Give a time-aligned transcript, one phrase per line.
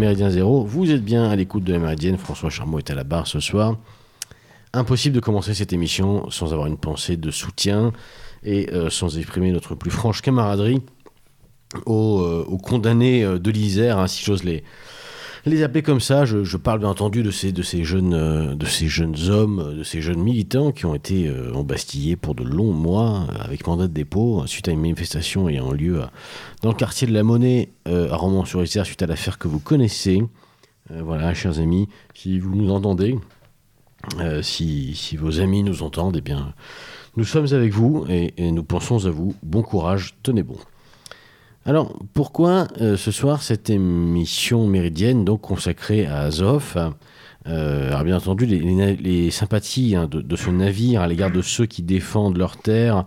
[0.00, 0.64] Méridien Zéro.
[0.64, 3.38] Vous êtes bien à l'écoute de la Méridienne, François Charmot est à la barre ce
[3.38, 3.76] soir.
[4.72, 7.92] Impossible de commencer cette émission sans avoir une pensée de soutien
[8.42, 10.80] et euh, sans exprimer notre plus franche camaraderie
[11.84, 14.64] aux, euh, condamnés euh, de l'Isère, hein, si j'ose les,
[15.46, 16.24] les appeler comme ça.
[16.24, 19.78] Je, parle bien entendu de ces, de ces, jeunes, euh, de ces jeunes hommes, euh,
[19.78, 23.66] de ces jeunes militants qui ont été euh, embastillés pour de longs mois euh, avec
[23.66, 26.02] mandat de dépôt suite à une manifestation ayant lieu
[26.62, 30.22] dans le quartier de la Monnaie euh, à Romans-sur-Isère suite à l'affaire que vous connaissez.
[30.90, 33.18] Euh, voilà, chers amis, si vous nous entendez,
[34.18, 36.54] euh, si, si vos amis nous entendent, eh bien,
[37.16, 39.34] nous sommes avec vous et nous pensons à vous.
[39.42, 40.56] Bon courage, tenez bon.
[41.66, 46.76] Alors, pourquoi euh, ce soir cette émission méridienne donc consacrée à Azov
[47.46, 51.66] Euh, Alors, bien entendu, les, sympathies hein, de, de ce navire à l'égard de ceux
[51.66, 53.06] qui défendent leur terre,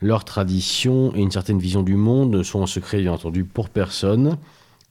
[0.00, 4.36] leur tradition et une certaine vision du monde sont un secret, bien entendu, pour personne.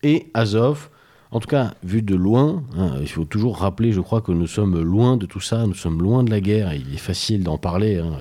[0.04, 0.90] Et Azov,
[1.34, 4.46] en tout cas, vu de loin, hein, il faut toujours rappeler, je crois, que nous
[4.46, 7.58] sommes loin de tout ça, nous sommes loin de la guerre, il est facile d'en
[7.58, 7.98] parler.
[7.98, 8.20] hein.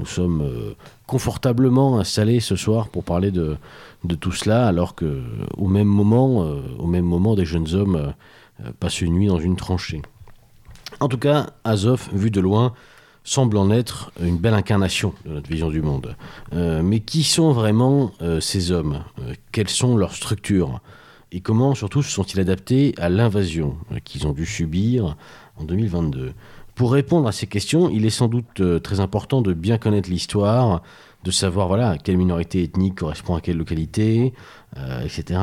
[0.00, 0.74] Nous sommes euh,
[1.06, 3.56] confortablement installés ce soir pour parler de,
[4.18, 5.22] tout cela, alors que
[5.56, 8.12] au même moment, euh, même moment, des jeunes hommes
[8.64, 10.02] euh, passent une nuit dans une tranchée.
[10.98, 12.72] En tout cas, Azov, vu de loin,
[13.22, 16.16] semble en être une belle incarnation de notre vision du monde.
[16.52, 19.04] Mais qui sont vraiment ces hommes?
[19.52, 20.80] Quelles sont leurs structures?
[21.32, 25.16] Et comment, surtout, se sont-ils adaptés à l'invasion qu'ils ont dû subir
[25.56, 26.32] en 2022
[26.74, 30.10] Pour répondre à ces questions, il est sans doute euh, très important de bien connaître
[30.10, 30.82] l'histoire,
[31.22, 34.32] de savoir voilà quelle minorité ethnique correspond à quelle localité,
[34.76, 35.40] euh, etc.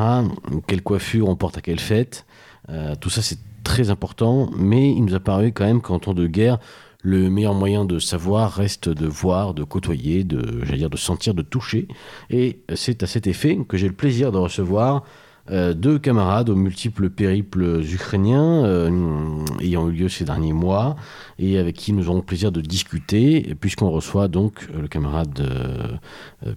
[0.68, 2.26] Quelle coiffure on porte à quelle fête.
[2.70, 6.14] Euh, tout ça, c'est très important, mais il nous a paru quand même qu'en temps
[6.14, 6.58] de guerre,
[7.02, 11.44] le meilleur moyen de savoir reste de voir, de côtoyer, de, dire, de sentir, de
[11.44, 11.88] toucher.
[12.30, 15.04] Et c'est à cet effet que j'ai le plaisir de recevoir
[15.50, 20.96] euh, deux camarades aux multiples périples ukrainiens euh, ayant eu lieu ces derniers mois
[21.40, 25.42] et avec qui nous aurons le plaisir de discuter, puisqu'on reçoit donc euh, le camarade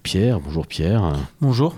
[0.03, 0.41] Pierre.
[0.41, 1.13] Bonjour Pierre.
[1.41, 1.77] Bonjour.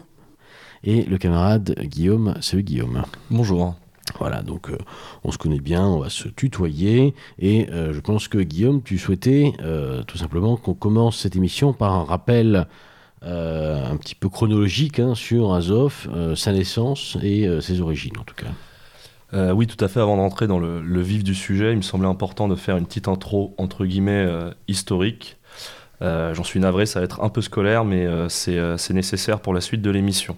[0.84, 2.34] Et le camarade Guillaume.
[2.40, 3.02] Salut Guillaume.
[3.30, 3.76] Bonjour.
[4.18, 4.76] Voilà, donc euh,
[5.24, 7.14] on se connaît bien, on va se tutoyer.
[7.38, 11.72] Et euh, je pense que Guillaume, tu souhaitais euh, tout simplement qu'on commence cette émission
[11.72, 12.66] par un rappel
[13.24, 18.18] euh, un petit peu chronologique hein, sur Azov, euh, sa naissance et euh, ses origines
[18.18, 18.48] en tout cas.
[19.54, 19.98] Oui, tout à fait.
[19.98, 23.08] Avant d'entrer dans le, vif du sujet, il me semblait important de faire une petite
[23.08, 24.28] intro entre guillemets
[24.68, 25.38] historique.
[26.02, 29.80] J'en suis navré, ça va être un peu scolaire, mais c'est nécessaire pour la suite
[29.80, 30.36] de l'émission.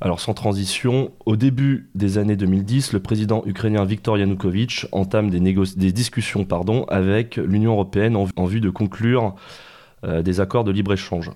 [0.00, 5.92] Alors sans transition, au début des années 2010, le président ukrainien Viktor Yanukovych entame des,
[5.92, 6.46] discussions
[6.88, 9.34] avec l'Union européenne en, vue de conclure
[10.02, 11.32] des accords de libre-échange.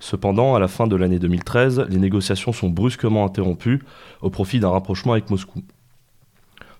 [0.00, 3.82] Cependant, à la fin de l'année 2013, les négociations sont brusquement interrompues
[4.20, 5.62] au profit d'un rapprochement avec Moscou.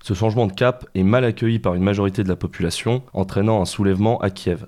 [0.01, 3.65] Ce changement de cap est mal accueilli par une majorité de la population, entraînant un
[3.65, 4.67] soulèvement à Kiev.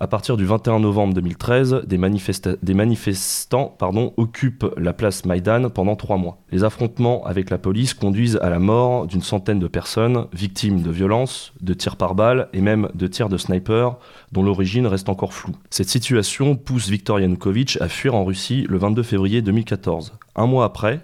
[0.00, 3.76] À partir du 21 novembre 2013, des, manifesta- des manifestants
[4.16, 6.38] occupent la place Maïdan pendant trois mois.
[6.52, 10.90] Les affrontements avec la police conduisent à la mort d'une centaine de personnes, victimes de
[10.92, 13.96] violences, de tirs par balles et même de tirs de sniper,
[14.30, 15.56] dont l'origine reste encore floue.
[15.68, 20.12] Cette situation pousse Viktor Yanukovych à fuir en Russie le 22 février 2014.
[20.36, 21.00] Un mois après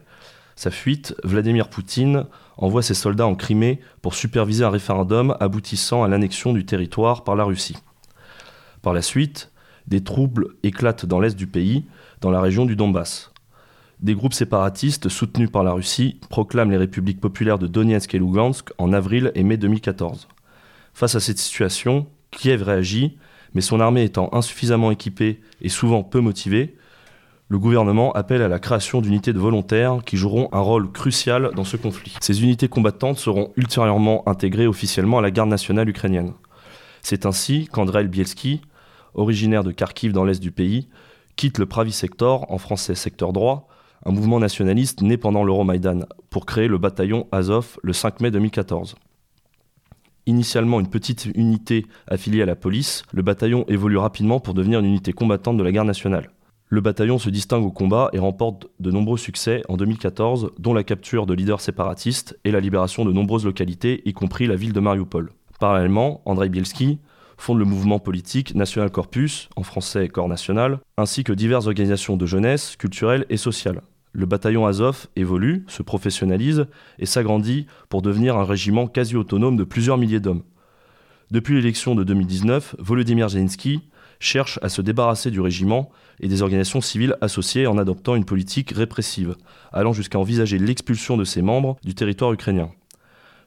[0.55, 2.27] sa fuite, Vladimir Poutine
[2.57, 7.35] envoie ses soldats en Crimée pour superviser un référendum aboutissant à l'annexion du territoire par
[7.35, 7.75] la Russie.
[8.85, 9.51] Par la suite,
[9.87, 11.87] des troubles éclatent dans l'est du pays,
[12.21, 13.33] dans la région du Donbass.
[14.01, 18.73] Des groupes séparatistes soutenus par la Russie proclament les républiques populaires de Donetsk et Lugansk
[18.77, 20.29] en avril et mai 2014.
[20.93, 23.17] Face à cette situation, Kiev réagit,
[23.55, 26.77] mais son armée étant insuffisamment équipée et souvent peu motivée,
[27.49, 31.65] le gouvernement appelle à la création d'unités de volontaires qui joueront un rôle crucial dans
[31.65, 32.17] ce conflit.
[32.21, 36.35] Ces unités combattantes seront ultérieurement intégrées officiellement à la garde nationale ukrainienne.
[37.01, 38.61] C'est ainsi qu'Andrei Bielski,
[39.15, 40.89] originaire de Kharkiv dans l'est du pays,
[41.37, 43.69] quitte le Pravi Sector, en français secteur droit,
[44.05, 46.01] un mouvement nationaliste né pendant l'Euromaïdan,
[46.31, 48.97] pour créer le bataillon Azov le 5 mai 2014.
[50.27, 54.87] Initialement une petite unité affiliée à la police, le bataillon évolue rapidement pour devenir une
[54.87, 56.31] unité combattante de la garde nationale.
[56.69, 60.83] Le bataillon se distingue au combat et remporte de nombreux succès en 2014, dont la
[60.83, 64.81] capture de leaders séparatistes et la libération de nombreuses localités, y compris la ville de
[64.81, 65.31] Mariupol.
[65.61, 66.99] Parallèlement, Andrei Bielski
[67.37, 72.27] fonde le mouvement politique National Corpus, en français Corps National, ainsi que diverses organisations de
[72.27, 73.83] jeunesse, culturelles et sociales.
[74.13, 76.67] Le bataillon Azov évolue, se professionnalise
[76.99, 80.45] et s'agrandit pour devenir un régiment quasi autonome de plusieurs milliers d'hommes.
[81.33, 83.81] Depuis l'élection de 2019, Volodymyr Zelensky
[84.21, 85.91] cherche à se débarrasser du régiment
[86.21, 89.35] et des organisations civiles associées en adoptant une politique répressive,
[89.73, 92.71] allant jusqu'à envisager l'expulsion de ses membres du territoire ukrainien.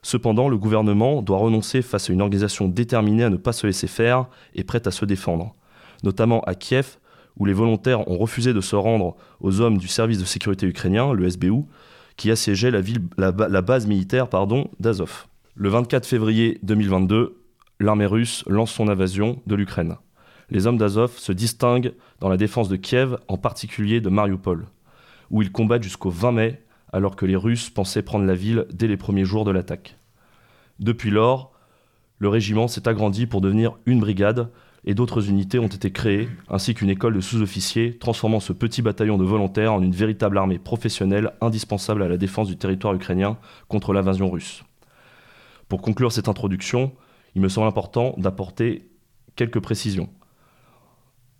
[0.08, 3.86] Cependant, le gouvernement doit renoncer face à une organisation déterminée à ne pas se laisser
[3.86, 4.24] faire
[4.54, 5.54] et prête à se défendre,
[6.02, 6.96] notamment à Kiev,
[7.36, 11.12] où les volontaires ont refusé de se rendre aux hommes du service de sécurité ukrainien,
[11.12, 11.64] le SBU,
[12.16, 14.28] qui assiégeait la, base militaire
[14.80, 15.26] d'Azov.
[15.54, 17.36] Le 24 février 2022,
[17.78, 19.96] l'armée russe lance son invasion de l'Ukraine.
[20.48, 24.68] Les hommes d'Azov se distinguent dans la défense de Kiev, en particulier de Mariupol,
[25.30, 26.62] où ils combattent jusqu'au 20 mai,
[26.94, 29.97] alors que les Russes pensaient prendre la ville dès les premiers jours de l'attaque.
[30.78, 31.52] Depuis lors,
[32.18, 34.50] le régiment s'est agrandi pour devenir une brigade
[34.84, 39.18] et d'autres unités ont été créées, ainsi qu'une école de sous-officiers, transformant ce petit bataillon
[39.18, 43.36] de volontaires en une véritable armée professionnelle indispensable à la défense du territoire ukrainien
[43.66, 44.62] contre l'invasion russe.
[45.68, 46.92] Pour conclure cette introduction,
[47.34, 48.88] il me semble important d'apporter
[49.36, 50.08] quelques précisions.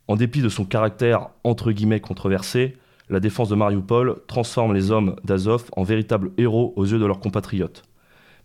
[0.09, 2.77] En dépit de son caractère entre guillemets controversé,
[3.09, 7.21] la défense de Mariupol transforme les hommes d'Azov en véritables héros aux yeux de leurs
[7.21, 7.88] compatriotes.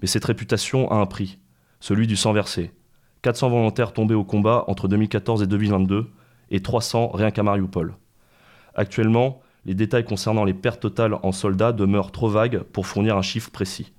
[0.03, 1.39] Mais cette réputation a un prix,
[1.79, 2.73] celui du sang versé.
[3.21, 6.11] 400 volontaires tombés au combat entre 2014 et 2022
[6.51, 7.95] et 300 rien qu'à Mariupol.
[8.75, 13.21] Actuellement, les détails concernant les pertes totales en soldats demeurent trop vagues pour fournir un
[13.21, 13.93] chiffre précis.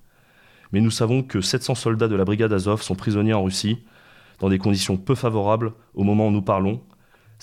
[0.73, 3.79] Mais nous savons que 700 soldats de la brigade Azov sont prisonniers en Russie,
[4.41, 6.83] dans des conditions peu favorables au moment où nous parlons,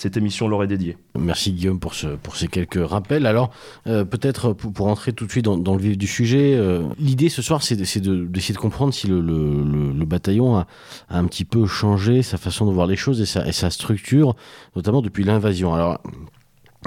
[0.01, 0.97] cette émission leur est dédiée.
[1.17, 3.27] Merci Guillaume pour, ce, pour ces quelques rappels.
[3.27, 3.51] Alors,
[3.85, 7.29] euh, peut-être pour, pour, entrer tout de suite dans, le vif du sujet, euh, l'idée
[7.29, 10.67] ce soir, c'est d'essayer de, de, comprendre si le, bataillon a,
[11.09, 14.35] un petit peu changé sa façon de voir les choses et sa, et sa structure,
[14.75, 15.75] notamment depuis l'invasion.
[15.75, 16.01] Alors,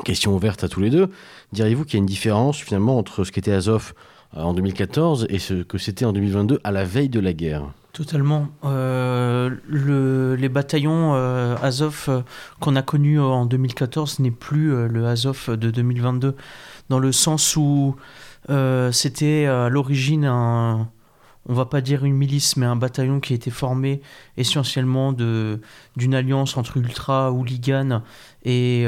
[0.04, 1.08] question ouverte à tous les deux,
[1.52, 3.94] diriez-vous qu'il y a une différence finalement entre ce qu'était Azov
[4.36, 7.70] euh, en 2014 et ce que c'était en 2022 à la veille de la guerre?
[7.94, 8.48] Totalement.
[8.64, 12.22] Euh, le, les bataillons euh, Azov euh,
[12.58, 16.34] qu'on a connus en 2014 n'est plus le Azov de 2022,
[16.88, 17.94] dans le sens où
[18.90, 20.88] c'était à l'origine un,
[21.48, 24.02] on va pas dire une milice, mais un bataillon qui a été formé
[24.36, 28.02] essentiellement d'une alliance entre ultra hooligans
[28.44, 28.86] et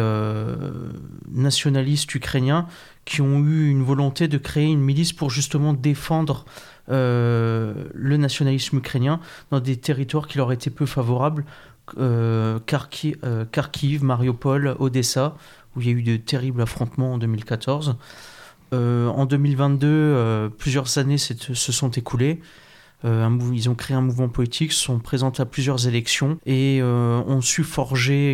[1.30, 2.66] nationalistes ukrainiens
[3.04, 6.44] qui ont eu une volonté de créer une milice pour justement défendre
[6.88, 11.44] le nationalisme ukrainien dans des territoires qui leur étaient peu favorables,
[11.98, 15.36] euh, Kharkiv, euh, Kharkiv, Mariupol, Odessa,
[15.76, 17.96] où il y a eu de terribles affrontements en 2014.
[18.72, 22.40] en 2022, plusieurs années se sont écoulées.
[23.04, 27.62] ils ont créé un mouvement politique, se sont présentés à plusieurs élections et ont su
[27.62, 28.32] forger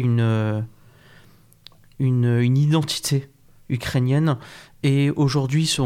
[1.99, 3.28] une identité
[3.69, 4.37] ukrainienne
[4.82, 5.76] et aujourd'hui,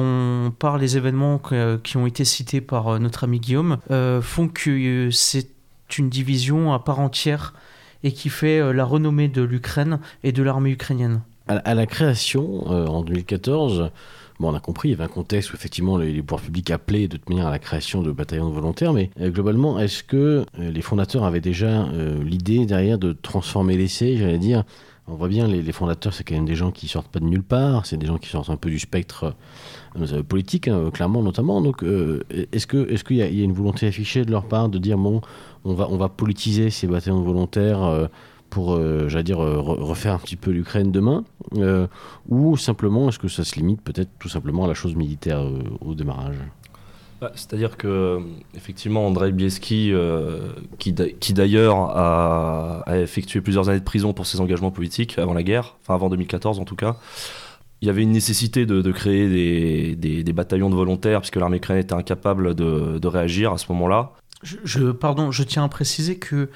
[0.58, 1.40] par les événements
[1.82, 5.50] qui ont été cités par euh, notre ami Guillaume, euh, font que euh, c'est
[5.98, 7.54] une division à part entière
[8.02, 11.22] et qui fait la renommée de l'Ukraine et de l'armée ukrainienne.
[11.48, 13.90] À, la création, en 2014,
[14.38, 17.08] Bon, on a compris, il y avait un contexte où effectivement les, pouvoirs publics appelaient
[17.08, 21.24] de manière à la création de bataillons de volontaires, mais globalement, est-ce que les fondateurs
[21.24, 21.88] avaient déjà
[22.22, 24.64] l'idée derrière de transformer l'essai, j'allais dire,
[25.08, 27.42] on voit bien, les, fondateurs, c'est quand même des gens qui sortent pas de nulle
[27.42, 29.34] part, c'est des gens qui sortent un peu du spectre
[29.96, 31.60] euh, politique, hein, clairement notamment.
[31.60, 35.20] Donc, euh, est-ce qu'il y, a une volonté affichée de leur part de dire bon,
[35.64, 38.06] on va on va politiser ces bataillons volontaires euh,
[38.50, 41.24] pour, j'allais dire, refaire un petit peu l'Ukraine demain,
[42.28, 45.44] ou simplement est-ce que ça se limite peut-être tout simplement à la chose militaire
[45.80, 46.36] au démarrage?
[47.20, 48.20] Bah, c'est-à-dire que
[48.54, 54.70] effectivement Andrei Bieski, euh, qui, d'ailleurs a, effectué plusieurs années de prison pour ses engagements
[54.70, 56.96] politiques avant la guerre, enfin avant 2014 en tout cas,
[57.80, 61.94] il y avait une nécessité de, créer des, bataillons de volontaires puisque l'armée ukrainienne était
[61.94, 64.12] incapable de, réagir à ce moment-là.
[65.00, 66.50] Pardon, je tiens à préciser que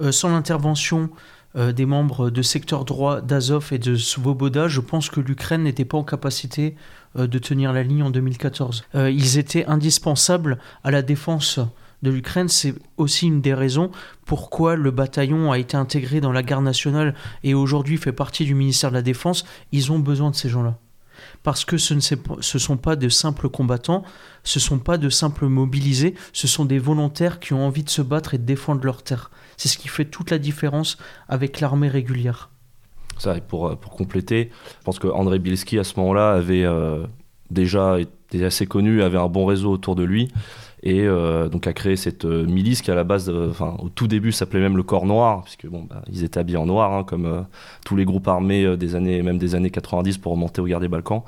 [0.00, 1.10] euh, sans l'intervention
[1.56, 5.84] euh, des membres de secteur droit d'Azov et de Svoboda, je pense que l'Ukraine n'était
[5.84, 6.76] pas en capacité
[7.16, 8.84] de tenir la ligne en 2014.
[8.94, 11.60] Euh, ils étaient indispensables à la défense
[12.02, 12.48] de l'Ukraine.
[12.48, 13.90] C'est aussi une des raisons
[14.26, 18.54] pourquoi le bataillon a été intégré dans la garde nationale et aujourd'hui fait partie du
[18.54, 19.44] ministère de la Défense.
[19.72, 20.78] Ils ont besoin de ces gens-là
[21.42, 24.02] parce que ce ne sont pas de simples combattants,
[24.42, 27.90] ce ne sont pas de simples mobilisés, ce sont des volontaires qui ont envie de
[27.90, 29.30] se battre et de défendre leur terre.
[29.56, 32.50] C'est ce qui fait toute la différence avec l'armée régulière.
[33.26, 37.04] Euh, pour compléter, je pense que André Bielski à ce moment-là avait euh,
[37.50, 40.28] déjà été assez connu, avait un bon réseau autour de lui
[40.82, 44.32] et euh, donc a créé cette milice qui à la base, enfin au tout début
[44.32, 47.46] s'appelait même le Corps Noir, puisque bon, bah, ils étaient habillés en noir, hein, comme
[47.86, 50.88] tous les groupes armés des années, même des années 90 pour remonter aux guerres des
[50.88, 51.22] Balkans.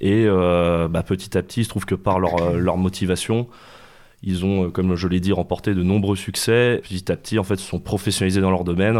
[0.00, 3.46] Et bah, petit à petit, il se trouve que par leur, leur motivation,
[4.24, 6.80] ils ont, comme je l'ai dit, remporté de nombreux succès.
[6.82, 8.98] Petit à petit, en fait, se sont professionnalisés dans leur domaine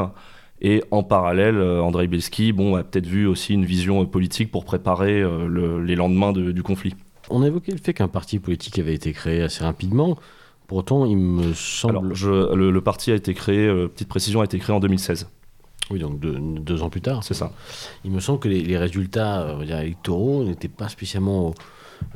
[0.61, 5.23] Et en parallèle, Andrei Bielski bon, a peut-être vu aussi une vision politique pour préparer
[5.51, 6.95] les lendemains du conflit.
[7.29, 10.17] On a évoqué le fait qu'un parti politique avait été créé assez rapidement.
[10.67, 11.99] Pourtant, il me semble.
[11.99, 15.29] Alors, je, le, parti a été créé, petite précision, a été créé en 2016.
[15.91, 17.23] Oui, donc deux, ans plus tard.
[17.23, 17.53] C'est ça.
[18.05, 21.55] Il me semble que les, résultats électoraux n'étaient pas spécialement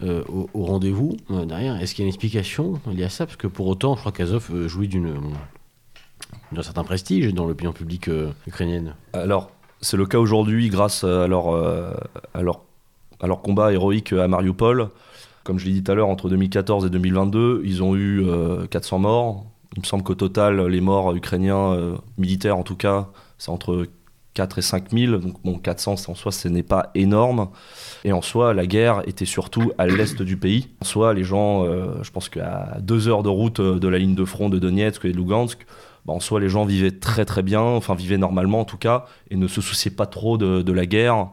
[0.02, 1.80] euh, au, rendez-vous euh, derrière.
[1.80, 3.26] Est-ce qu'il y a une explication liée à ça?
[3.26, 5.14] Parce que pour autant, je crois qu'Azov euh, jouit d'une
[6.52, 8.10] d'un certain prestige dans l'opinion publique
[8.46, 8.94] ukrainienne.
[9.12, 11.54] Alors, c'est le cas aujourd'hui grâce à leur,
[12.34, 12.60] à, leur,
[13.20, 14.88] à leur combat héroïque à Mariupol.
[15.44, 18.24] Comme je l'ai dit tout à l'heure, entre 2014 et 2022, ils ont eu
[18.68, 19.46] 400 morts.
[19.76, 23.86] Il me semble qu'au total, les morts ukrainiens, militaires en tout cas, c'est entre
[24.34, 25.18] 4 et 5 000.
[25.18, 27.48] Donc, bon, 400 en soi, ce n'est pas énorme.
[28.04, 30.68] Et en soi, la guerre était surtout à l'est du pays.
[30.80, 34.14] En soi, les gens, euh, je pense qu'à deux heures de route de la ligne
[34.14, 35.66] de front de Donetsk et de Lugansk,
[36.06, 39.06] bah, en soi, les gens vivaient très très bien, enfin vivaient normalement en tout cas,
[39.30, 41.28] et ne se souciaient pas trop de la guerre.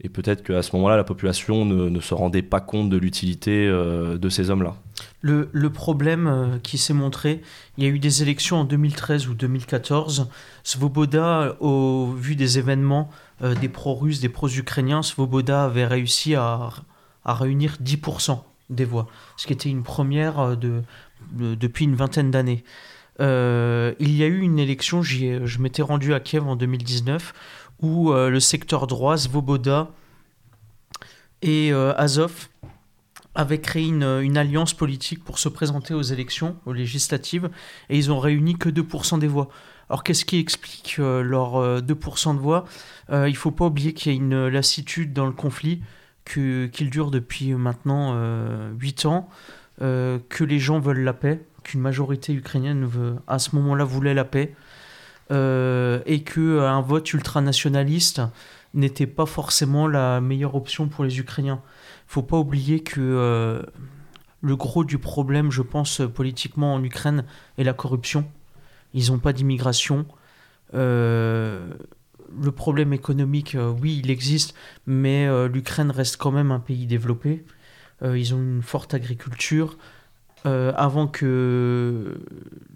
[0.00, 4.16] Et peut-être qu'à ce moment-là, la population ne, se rendait pas compte de l'utilité euh,
[4.16, 4.76] de ces hommes-là.
[5.20, 7.42] Le, problème euh, qui s'est montré,
[7.76, 10.28] il y a eu des élections en 2013 ou 2014.
[10.62, 13.10] Svoboda, au vu des événements
[13.42, 16.70] euh, des pro-russes, des pro-ukrainiens, Svoboda avait réussi à,
[17.24, 18.38] réunir 10%
[18.70, 20.82] des voix, ce qui était une première de,
[21.32, 22.64] depuis une vingtaine d'années.
[23.20, 27.32] Il y a eu une élection, je m'étais rendu à Kiev en 2019,
[27.80, 29.90] où euh, le secteur droit, Svoboda
[31.42, 32.48] et euh, Azov
[33.34, 37.50] avaient créé une, alliance politique pour se présenter aux élections, aux législatives,
[37.88, 39.48] et ils ont réuni que 2% des voix.
[39.88, 42.64] Alors qu'est-ce qui explique euh, leurs 2% de voix?
[43.10, 45.82] Il ne faut pas oublier qu'il y a une lassitude dans le conflit,
[46.24, 48.14] qu'il dure depuis maintenant
[48.78, 49.30] 8 ans,
[49.78, 54.24] que les gens veulent la paix, qu'une majorité ukrainienne veut, à ce moment-là voulait la
[54.24, 54.54] paix.
[55.30, 58.22] Euh, et que euh, un vote ultranationaliste
[58.72, 61.60] n'était pas forcément la meilleure option pour les Ukrainiens.
[62.08, 63.62] Il faut pas oublier que euh,
[64.40, 67.24] le gros du problème, je pense, politiquement en Ukraine
[67.58, 68.26] est la corruption.
[68.94, 70.06] Ils n'ont pas d'immigration.
[70.72, 71.68] le
[72.54, 74.54] problème économique, oui, il existe,
[74.86, 77.44] mais l'Ukraine reste quand même un pays développé.
[78.02, 79.76] ils ont une forte agriculture.
[80.46, 82.20] Euh, avant que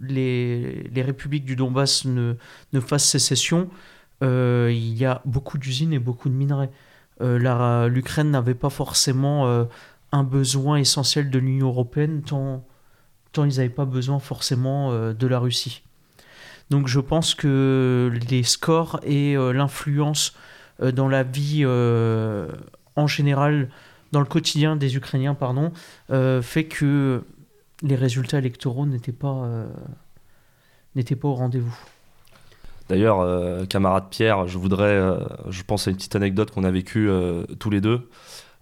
[0.01, 2.35] les, les, républiques du Donbass ne,
[2.73, 3.71] ne fassent sécession,
[4.23, 6.71] euh, il y a beaucoup d'usines et beaucoup de minerais.
[7.21, 9.67] Euh, L'Ukraine n'avait pas forcément
[10.11, 12.65] un besoin essentiel de l'Union européenne tant,
[13.31, 15.83] tant ils n'avaient pas besoin forcément de la Russie.
[16.71, 20.35] Donc je pense que les scores et l'influence
[20.81, 23.69] dans la vie en général,
[24.11, 25.71] dans le quotidien des Ukrainiens, pardon,
[26.09, 27.23] fait que
[27.83, 29.67] les résultats électoraux n'étaient pas, euh,
[30.95, 31.77] pas au rendez-vous.
[32.89, 36.71] D'ailleurs, euh, camarade Pierre, je voudrais, euh, je pense à une petite anecdote qu'on a
[36.71, 37.09] vécue
[37.59, 38.09] tous les deux.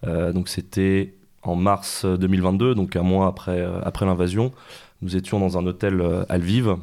[0.06, 4.52] donc c'était en mars 2022, donc un mois après, après l'invasion.
[5.02, 6.76] Nous étions dans un hôtel à Lviv.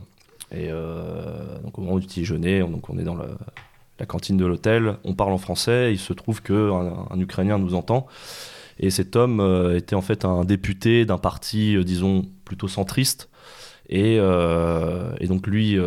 [0.52, 0.70] Et
[1.64, 3.18] donc au moment du petit déjeuner, donc on est dans
[4.00, 7.74] la cantine de l'hôtel, on parle en français, il se trouve qu'un un Ukrainien nous
[7.74, 8.08] entend.
[8.80, 13.30] Et cet homme euh, était en fait un député d'un parti, euh, disons, plutôt centriste.
[13.90, 15.78] Et, euh, donc lui,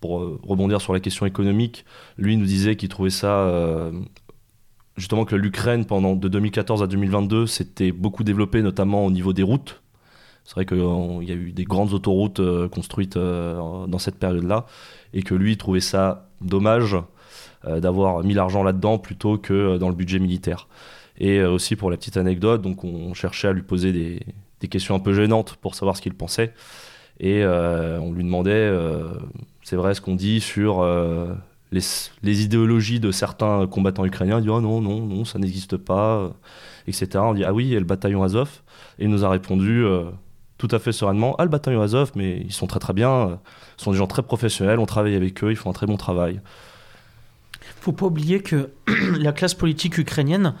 [0.00, 1.84] pour rebondir sur la question économique,
[2.18, 3.90] lui nous disait qu'il trouvait ça
[4.96, 9.44] justement que l'Ukraine, pendant de 2014 à 2022, s'était beaucoup développé, notamment au niveau des
[9.44, 9.80] routes.
[10.44, 14.66] C'est vrai qu'il y a eu des grandes autoroutes construites dans cette période-là,
[15.14, 16.96] et que lui trouvait ça dommage
[17.64, 20.66] d'avoir mis l'argent là-dedans plutôt que dans le budget militaire.
[21.20, 24.94] Et euh, aussi pour la petite anecdote, donc on cherchait à lui poser des, questions
[24.94, 26.54] un peu gênantes pour savoir ce qu'il pensait.
[27.20, 29.12] Et euh, on lui demandait, euh,
[29.62, 30.82] c'est vrai ce qu'on dit sur
[31.70, 34.38] les, idéologies de certains combattants ukrainiens.
[34.38, 36.32] Il dit oh non, non, non, ça n'existe pas,
[36.86, 37.08] etc.
[37.16, 38.62] On dit ah oui, il a le bataillon Azov.
[38.98, 39.84] Et il nous a répondu
[40.56, 43.38] tout à fait sereinement ah le bataillon Azov, mais ils sont très très bien,
[43.76, 45.98] ce sont des gens très professionnels, on travaille avec eux, ils font un très bon
[45.98, 46.40] travail.
[47.80, 48.70] Faut pas oublier que
[49.18, 50.54] la classe politique ukrainienne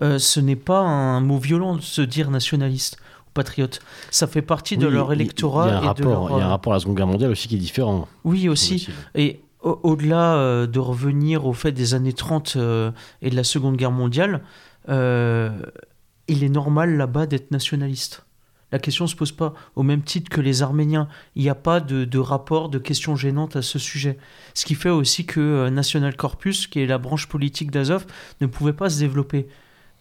[0.00, 2.96] euh, ce n'est pas un mot violent de se dire nationaliste
[3.26, 3.80] ou patriote.
[4.10, 5.66] Ça fait partie de leur électorat.
[5.66, 7.30] Il y, a un rapport, il y a un rapport à la Seconde Guerre mondiale
[7.30, 8.08] aussi qui est différent.
[8.24, 8.88] Oui, aussi.
[9.14, 13.76] Et au-delà euh, de revenir au fait des années 30 euh, et de la Seconde
[13.76, 14.42] Guerre mondiale,
[14.88, 18.24] il est normal là-bas d'être nationaliste.
[18.72, 21.06] La question ne se pose pas au même titre que les Arméniens.
[21.36, 24.16] Il n'y a pas de, de, rapport, de questions gênantes à ce sujet.
[24.54, 28.06] Ce qui fait aussi que National Corpus, qui est la branche politique d'Azov,
[28.40, 29.46] ne pouvait pas se développer.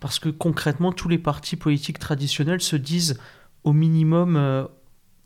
[0.02, 3.18] Parce que concrètement, tous les partis politiques traditionnels se disent
[3.64, 4.66] au minimum euh,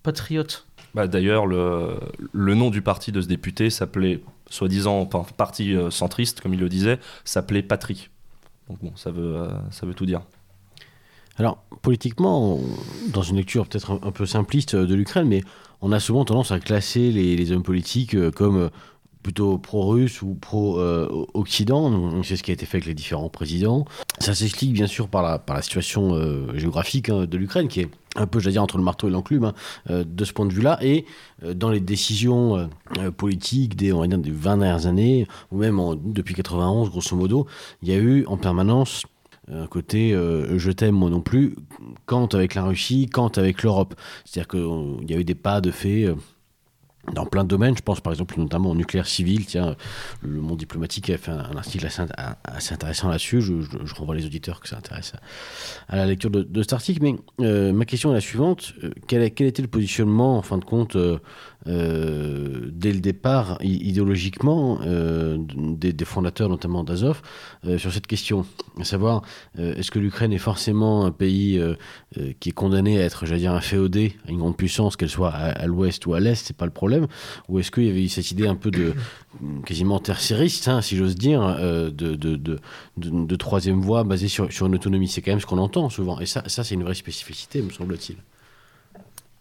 [0.03, 0.67] patriotes.
[0.93, 1.97] Bah, D'ailleurs, le,
[2.31, 6.59] le nom du parti de ce député s'appelait, soi-disant, enfin, parti euh, centriste, comme il
[6.59, 8.09] le disait, s'appelait Patrie.
[8.69, 10.21] Donc bon, ça veut, euh, ça veut tout dire.
[11.37, 12.61] Alors, politiquement, on-
[13.13, 15.43] dans une lecture peut-être un, un peu simpliste de l'Ukraine, mais
[15.81, 18.69] on a souvent tendance à classer les, les hommes politiques comme
[19.25, 22.21] plutôt pro-russe ou pro-occident.
[22.21, 23.85] C'est ce qui a été fait avec les différents présidents.
[24.19, 28.27] Ça s'explique bien sûr par la, situation euh, géographique hein, de l'Ukraine, qui est un
[28.27, 29.53] peu, je dire, entre le marteau et l'enclume, hein,
[29.89, 30.77] euh, de ce point de vue-là.
[30.83, 31.05] Et
[31.43, 32.65] euh, dans les décisions euh,
[32.99, 36.91] euh, politiques des, on va dire, des 20 dernières années, ou même en- depuis 91,
[36.91, 37.47] grosso modo,
[37.81, 39.05] il y a eu en permanence
[39.51, 41.55] un côté euh, je t'aime moi non plus,
[42.05, 43.95] quand avec la Russie, quand avec l'Europe.
[44.23, 46.15] C'est-à-dire qu'il y a eu des pas de fait euh,
[47.13, 47.75] dans plein de domaines.
[47.77, 49.45] Je pense par exemple notamment au nucléaire civil.
[49.45, 49.75] Tiens,
[50.21, 53.41] le monde diplomatique a fait un, article assez, intéressant là-dessus.
[53.41, 55.13] Je, renvoie les auditeurs que ça intéresse
[55.87, 57.01] à, la lecture de, cet article.
[57.03, 58.73] Mais euh, ma question est la suivante.
[58.83, 61.19] Euh, quel était le positionnement, en fin de compte, euh,
[61.67, 67.21] euh, dès le départ, idéologiquement, euh, des, fondateurs, notamment d'Azov,
[67.65, 68.45] euh, sur cette question
[68.79, 69.23] À savoir,
[69.57, 71.61] est-ce que l'Ukraine est forcément un pays
[72.39, 75.31] qui est condamné à être, j'allais dire, un féodé à une grande puissance, qu'elle soit
[75.31, 77.07] à, l'ouest ou à l'est, c'est pas le problème
[77.49, 78.93] Ou est-ce qu'il y avait eu cette idée un peu de
[79.65, 82.59] quasiment tertiariste, hein, si j'ose dire, de, de, de,
[82.97, 85.07] de- troisième voie basée sur, sur une autonomie?
[85.07, 86.19] C'est quand même ce qu'on entend souvent.
[86.19, 88.17] Et ça, ça c'est une vraie spécificité, me semble-t-il.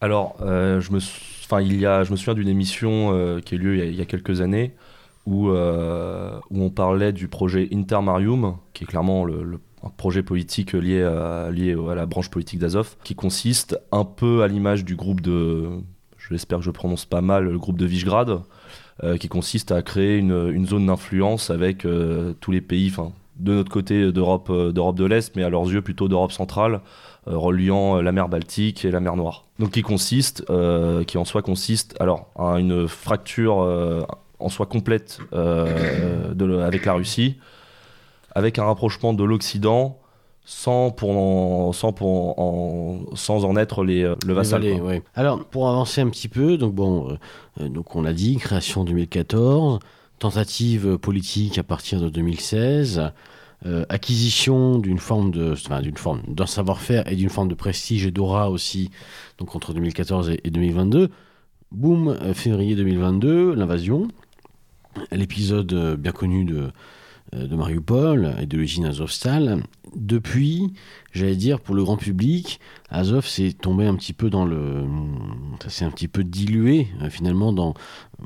[0.00, 1.00] Alors, je, me,
[1.44, 3.94] enfin, il y a, je me souviens d'une émission euh, qui a eu lieu il
[3.94, 4.74] y a, quelques années
[5.26, 10.72] où, euh, où on parlait du projet Intermarium, qui est clairement le, un projet politique
[10.72, 14.96] lié à, lié à la branche politique d'Azov, qui consiste un peu à l'image du
[14.96, 15.68] groupe de,
[16.30, 18.42] j'espère que je prononce pas mal, le groupe de Visegrad,
[19.02, 21.87] euh, qui consiste à créer une, une zone d'influence avec
[22.40, 22.90] tous les pays,
[23.37, 26.81] de notre côté d'Europe euh, d'Europe de l'Est, mais à leurs yeux plutôt d'Europe centrale,
[27.29, 29.44] euh, reliant euh, la mer Baltique et la mer Noire.
[29.59, 34.03] Donc qui consiste, euh, qui en soi consiste, alors à une fracture euh,
[34.38, 37.37] en soi complète euh, de avec la Russie,
[38.35, 39.99] avec un rapprochement de l'Occident,
[40.44, 44.62] sans pour en, sans pour en, sans en être les, euh, le vassal.
[44.62, 45.03] Les ouais.
[45.14, 47.16] Alors, pour avancer un petit peu, donc bon, euh,
[47.62, 49.79] euh, donc on l'a dit, création 2014,
[50.18, 53.11] tentative politique à partir de 2016,
[53.66, 58.05] euh, acquisition d'une forme de, enfin, d'une forme d'un savoir-faire et d'une forme de prestige
[58.05, 58.90] et d'aura aussi,
[59.38, 61.11] donc entre 2014 et, et 2022.
[61.72, 64.09] Boum, euh, février 2022, l'invasion,
[65.11, 66.70] l'épisode euh, bien connu de
[67.35, 69.62] de Mariupol et de l'usine Azovstal.
[69.97, 70.73] Depuis,
[71.12, 72.59] j'allais dire, pour le grand public,
[72.90, 74.85] Azov s'est tombé un petit peu dans le.
[75.62, 77.75] Ça s'est un petit peu dilué, euh, finalement, dans,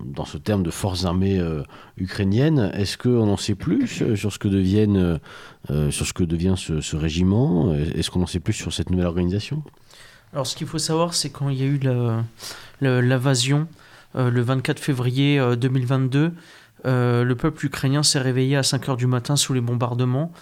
[0.04, 1.62] dans ce terme de forces armées euh,
[1.96, 2.70] ukrainiennes.
[2.74, 5.18] Est-ce qu'on en sait plus euh, sur ce que, deviennent, euh,
[5.70, 7.74] euh, sur ce que devient ce, régiment?
[7.74, 9.62] Est-ce qu'on en sait plus sur cette nouvelle organisation?
[10.32, 11.80] Alors, ce qu'il faut savoir, c'est quand il y a eu
[12.80, 13.66] l'invasion,
[14.16, 16.32] euh, le 24 février euh, 2022,
[16.86, 20.32] euh, le peuple ukrainien s'est réveillé à 5 heures du matin sous les bombardements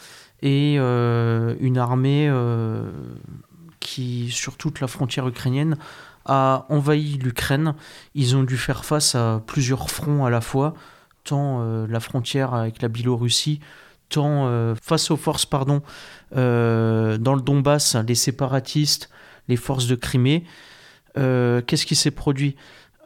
[0.42, 2.90] et euh, une armée euh,
[3.80, 5.76] qui, sur toute la frontière ukrainienne,
[6.24, 7.74] a envahi l'Ukraine.
[8.14, 10.74] Ils ont dû faire face à plusieurs fronts à la fois,
[11.24, 13.60] tant la frontière avec la Biélorussie,
[14.08, 15.82] tant face aux forces, pardon,
[16.32, 16.36] dans
[17.34, 19.08] le Donbass, les séparatistes,
[19.46, 20.44] les forces de Crimée.
[21.14, 22.56] Qu'est-ce qui s'est produit?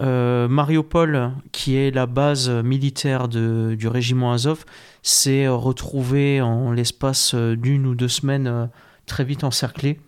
[0.00, 4.64] Euh, Mariupol, qui est la base militaire du régiment Azov,
[5.02, 8.66] s'est retrouvé en l'espace d'une ou deux semaines euh,
[9.06, 10.00] très vite encerclé.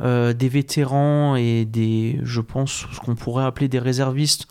[0.00, 4.48] Euh, des vétérans et des, je pense, ce qu'on pourrait appeler des réservistes,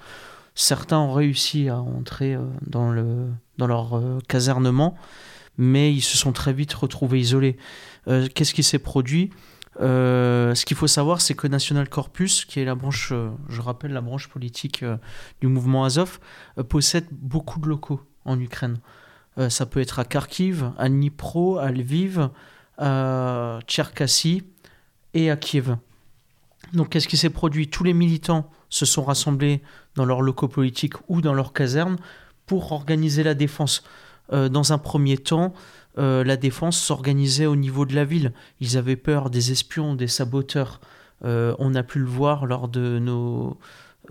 [0.56, 4.96] certains ont réussi à entrer dans, le, dans leur casernement,
[5.58, 7.58] mais ils se sont très vite retrouvés isolés.
[8.06, 9.32] Qu'est-ce qui s'est produit?
[9.80, 13.62] Euh, ce qu'il faut savoir, c'est que National Corpus, qui est la branche, euh, je
[13.62, 14.98] rappelle, la branche politique euh,
[15.40, 16.20] du mouvement Azov,
[16.68, 18.80] possède beaucoup de locaux en Ukraine.
[19.48, 22.30] Ça peut être à Kharkiv, à Dnipro, à Lviv,
[22.78, 24.44] à Tcherkassy
[25.14, 25.78] et à Kiev.
[26.74, 27.70] Donc, qu'est-ce qui s'est produit?
[27.70, 29.62] Tous les militants se sont rassemblés
[29.96, 31.96] dans leurs locaux politiques ou dans leurs casernes
[32.46, 33.84] pour organiser la défense.
[34.32, 35.54] Dans un premier temps,
[35.98, 38.34] euh, la défense s'organisait au niveau de la ville.
[38.60, 40.80] Ils avaient peur des espions, des saboteurs.
[41.26, 43.58] Euh, on a pu le voir lors de nos,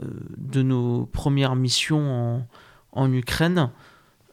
[0.00, 0.04] euh,
[0.36, 2.46] de nos premières missions en,
[2.92, 3.70] en Ukraine.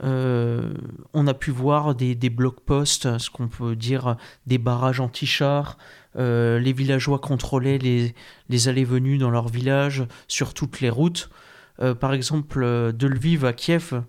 [0.03, 5.79] On a pu voir des, des blocs-postes, ce qu'on peut dire des barrages anti-chars.
[6.13, 8.13] Les villageois contrôlaient les,
[8.47, 11.31] les allées-venues dans leur village sur toutes les routes.
[11.99, 12.59] Par exemple,
[12.93, 14.03] de Lviv à Kiev,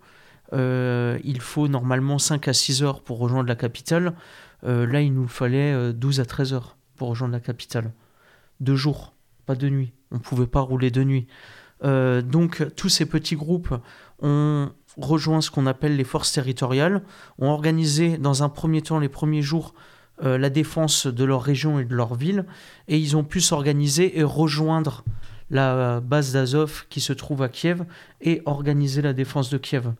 [0.52, 4.14] euh, il faut normalement 5 à 6 heures pour rejoindre la capitale.
[4.64, 7.92] Euh, là, il nous fallait euh, 12 à 13 heures pour rejoindre la capitale.
[8.60, 9.14] Deux jours,
[9.46, 9.92] pas de nuit.
[10.10, 11.26] On ne pouvait pas rouler de nuit.
[11.82, 13.72] donc tous ces petits groupes
[14.20, 17.02] ont rejoint ce qu'on appelle les forces territoriales,
[17.38, 19.74] ont organisé dans un premier temps les premiers jours
[20.22, 22.46] la défense de leur région et de leur ville,
[22.88, 25.04] et ils ont pu s'organiser et rejoindre
[25.50, 27.84] la base d'Azov qui se trouve à Kiev
[28.20, 29.92] et organiser la défense de Kiev.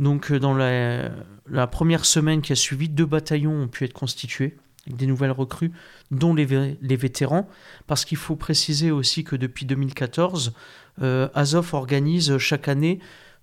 [0.00, 5.06] Donc dans la, première semaine qui a suivi, deux bataillons ont pu être constitués des
[5.06, 5.72] nouvelles recrues,
[6.10, 7.46] dont les, vétérans,
[7.86, 10.54] parce qu'il faut préciser aussi que depuis 2014,
[11.02, 12.98] euh, Azov organise chaque année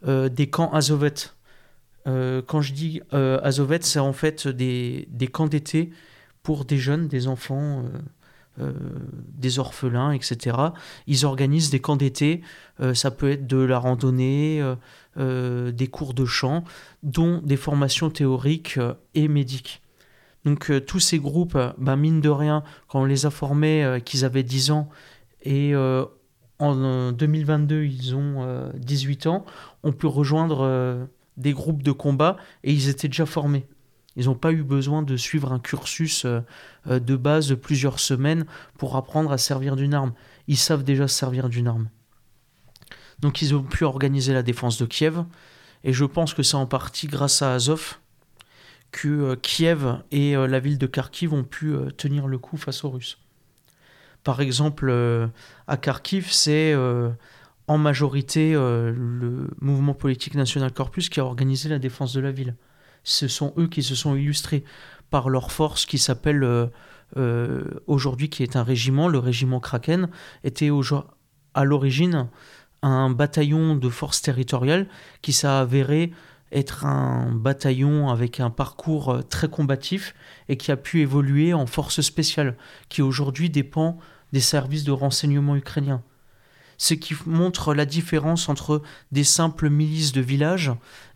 [0.07, 1.13] euh, des camps Azovet.
[2.07, 5.91] Euh, quand je dis Azovet, c'est en fait des camps d'été
[6.41, 7.85] pour des jeunes, des enfants,
[8.57, 10.57] des orphelins, etc.
[11.05, 12.41] Ils organisent des camps d'été,
[12.93, 14.63] ça peut être de la randonnée,
[15.17, 16.63] des cours de chant,
[17.03, 18.79] dont des formations théoriques
[19.15, 19.81] et médiques.
[20.47, 23.99] Donc euh, tous ces groupes, bah, mine de rien, quand on les a formés, euh,
[23.99, 24.87] qu'ils avaient 10 ans,
[25.41, 26.05] et euh,
[26.59, 29.45] en 2022, ils ont 18 ans,
[29.83, 33.67] ont pu rejoindre des groupes de combat, et ils étaient déjà formés.
[34.15, 36.25] Ils n'ont pas eu besoin de suivre un cursus
[36.87, 38.45] de base de plusieurs semaines
[38.79, 40.13] pour apprendre à servir d'une arme.
[40.47, 41.89] Ils savent déjà servir d'une arme.
[43.19, 45.23] Donc ils ont pu organiser la défense de Kiev,
[45.83, 47.97] et je pense que c'est en partie grâce à Azov,
[48.91, 52.57] que euh, Kiev et euh, la ville de Kharkiv ont pu euh, tenir le coup
[52.57, 53.19] face aux Russes.
[54.23, 54.91] Par exemple,
[55.67, 56.75] à Kharkiv, c'est
[57.67, 62.57] en majorité le mouvement politique National Corpus qui a organisé la défense de la ville.
[63.05, 64.65] Ce sont eux qui se sont illustrés
[65.11, 66.69] par leur force qui s'appelle
[67.85, 70.09] aujourd'hui, qui est un régiment, le régiment Kraken,
[70.43, 70.71] était
[71.53, 72.27] à l'origine
[72.81, 74.87] un bataillon de force territoriale
[75.21, 76.11] qui s'est avéré
[76.51, 80.13] être un bataillon avec un parcours euh, très combatif
[80.49, 82.55] et qui a pu évoluer en force spéciale,
[82.89, 83.97] qui aujourd'hui dépend
[84.33, 86.03] des services de renseignement ukrainiens.
[86.77, 90.71] Ce qui montre la différence entre des simples milices de village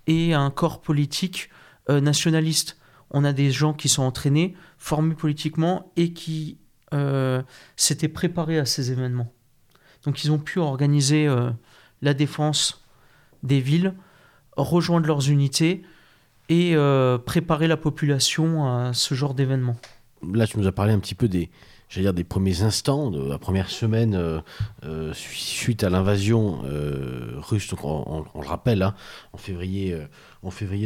[0.08, 1.50] et un corps politique
[1.90, 2.78] euh, nationaliste.
[3.12, 6.58] On a des gens qui sont entraînés, formés politiquement et qui
[6.94, 7.42] euh,
[7.76, 9.32] s'étaient préparés à ces événements.
[10.06, 11.28] Donc ils ont pu organiser
[12.02, 12.84] la défense
[13.44, 13.94] des villes,
[14.58, 15.84] rejoindre leurs unités
[16.50, 19.78] et euh, préparer la population à ce genre d'événement.
[20.34, 21.50] Là, tu nous as parlé un petit peu des,
[21.96, 24.40] des premiers instants, de la première semaine euh,
[24.84, 26.62] euh, suite à l'invasion
[27.38, 28.94] russe, on, le rappelle, hein,
[29.34, 29.98] en février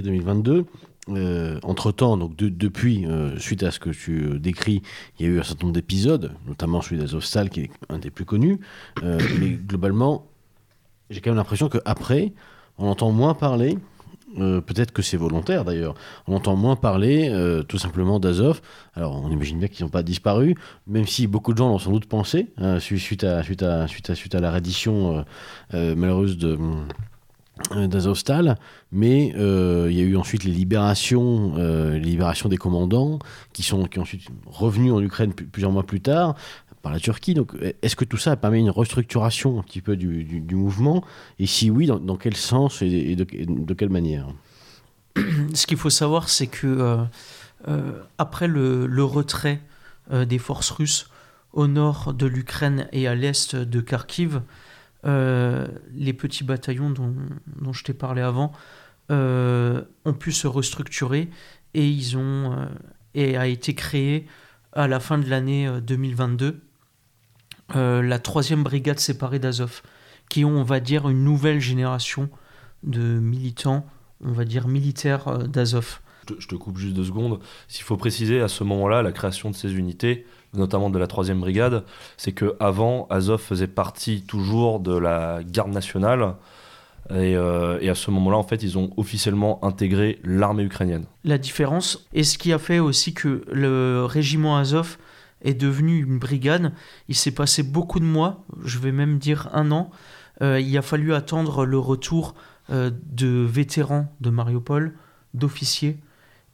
[0.01, 0.65] 2022.
[1.07, 3.05] Entre-temps, donc depuis,
[3.37, 4.81] suite à ce que tu décris,
[5.19, 8.09] il y a eu un certain nombre d'épisodes, notamment celui d'Azovstal, qui est un des
[8.09, 8.59] plus connus.
[9.03, 10.25] mais globalement,
[11.09, 12.33] j'ai quand même l'impression qu'après,
[12.77, 13.77] on entend moins parler.
[14.37, 15.95] Euh, peut-être que c'est volontaire d'ailleurs.
[16.27, 18.61] On entend moins parler euh, tout simplement d'Azov.
[18.93, 20.55] Alors on imagine bien qu'ils n'ont pas disparu,
[20.87, 24.09] même si beaucoup de gens l'ont sans doute pensé hein, suite, à, suite, à, suite,
[24.09, 25.23] à, suite à la reddition
[25.73, 26.59] euh, malheureuse de,
[27.73, 28.57] d'Azovstal,
[28.91, 33.19] mais il y a eu ensuite les libérations, les libérations des commandants
[33.53, 36.35] qui sont qui ensuite revenus en Ukraine plusieurs mois plus tard,
[36.85, 37.33] par la Turquie.
[37.33, 41.03] Donc, est-ce que tout ça a permis une restructuration un petit peu du, mouvement?
[41.39, 44.27] Et si oui, dans, quel sens et, de, quelle manière?
[45.55, 46.97] Ce qu'il faut savoir, c'est que euh,
[47.67, 49.61] euh, après le, retrait
[50.11, 51.09] euh, des forces russes
[51.53, 54.41] au nord de l'Ukraine et à l'est de Kharkiv,
[55.05, 57.13] les petits bataillons dont,
[57.73, 58.51] je t'ai parlé avant
[59.09, 61.29] ont pu se restructurer
[61.73, 62.67] et ils ont
[63.13, 64.25] et a été créé
[64.73, 66.59] à la fin de l'année 2022
[67.75, 69.81] euh, la troisième brigade séparée d'Azov,
[70.29, 72.29] qui ont, on va dire, une nouvelle génération
[72.83, 73.85] de militants,
[74.23, 75.99] on va dire militaires euh, d'Azov.
[76.39, 77.39] Je te coupe juste deux secondes.
[77.67, 81.39] S'il faut préciser à ce moment-là, la création de ces unités, notamment de la troisième
[81.39, 81.83] brigade,
[82.17, 86.35] c'est que avant Azov faisait partie toujours de la garde nationale.
[87.11, 91.05] Et, euh, et, à ce moment-là, en fait, ils ont officiellement intégré l'armée ukrainienne.
[91.23, 94.97] La différence, et ce qui a fait aussi que le régiment Azov
[95.45, 96.73] est devenu une brigade.
[97.07, 99.91] Il s'est passé beaucoup de mois, je vais même dire un an.
[100.41, 102.35] Euh, il a fallu attendre le retour
[102.71, 104.95] euh, de vétérans de Mariupol,
[105.33, 105.97] d'officiers.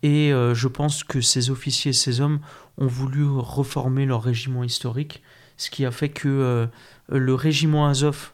[0.04, 2.40] Et euh, je pense que ces officiers et ces hommes
[2.78, 5.22] ont voulu reformer leur régiment historique,
[5.58, 6.68] ce qui a fait que
[7.10, 8.32] le régiment Azov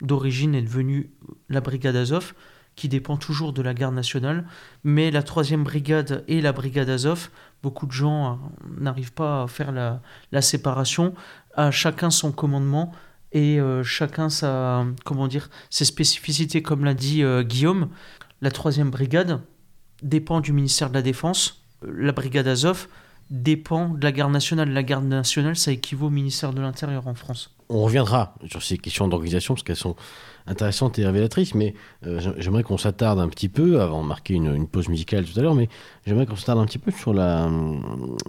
[0.00, 1.10] d'origine est devenu
[1.48, 2.34] la brigade Azov,
[2.74, 4.46] qui dépend toujours de la garde nationale,
[4.82, 7.30] mais la troisième brigade et la brigade Azov
[7.64, 8.34] Beaucoup de gens euh,
[8.78, 11.14] n'arrivent pas à faire la, séparation.
[11.54, 12.92] À chacun son commandement
[13.32, 17.88] et euh, chacun sa, comment dire, ses spécificités, comme l'a dit euh, Guillaume.
[18.42, 19.40] La troisième brigade
[20.02, 21.62] dépend du ministère de la Défense.
[21.82, 22.88] La brigade Azov
[23.30, 24.70] dépend de la garde nationale.
[24.70, 27.54] La garde nationale, ça équivaut au ministère de l'Intérieur en France.
[27.68, 29.96] On reviendra sur ces questions d'organisation parce qu'elles sont
[30.46, 31.74] intéressantes et révélatrices, mais
[32.06, 35.42] euh, j'aimerais qu'on s'attarde un petit peu, avant de marquer une, pause musicale tout à
[35.42, 35.68] l'heure, mais
[36.06, 37.50] j'aimerais qu'on s'attarde un petit peu sur la,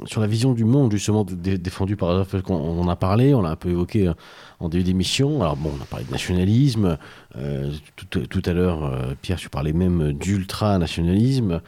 [0.05, 2.43] sur la vision du monde justement défendue par Azov.
[2.49, 4.13] On, en a parlé, on l'a un peu évoqué euh,
[4.59, 5.41] en début d'émission.
[5.41, 6.97] Alors bon, on a parlé de nationalisme,
[7.35, 7.71] euh,
[8.09, 11.61] tout, à l'heure, Pierre, tu parlais même d'ultra-nationalisme.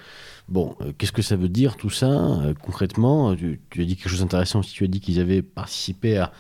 [0.48, 3.36] Bon, qu'est-ce que ça veut dire tout ça concrètement?
[3.36, 6.32] Tu, tu, as dit quelque chose d'intéressant si tu as dit qu'ils avaient participé à,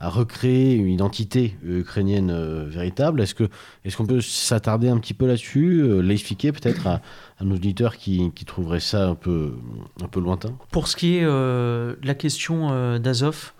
[0.00, 3.20] à recréer une identité ukrainienne euh, véritable.
[3.20, 7.02] Est-ce qu'on peut s'attarder un petit peu là-dessus, euh, l'expliquer peut-être à,
[7.42, 9.54] nos auditeurs qui, qui, trouveraient ça un peu
[10.02, 10.56] un peu lointain?
[10.70, 13.52] Pour ce qui est euh, de la question d'Azov,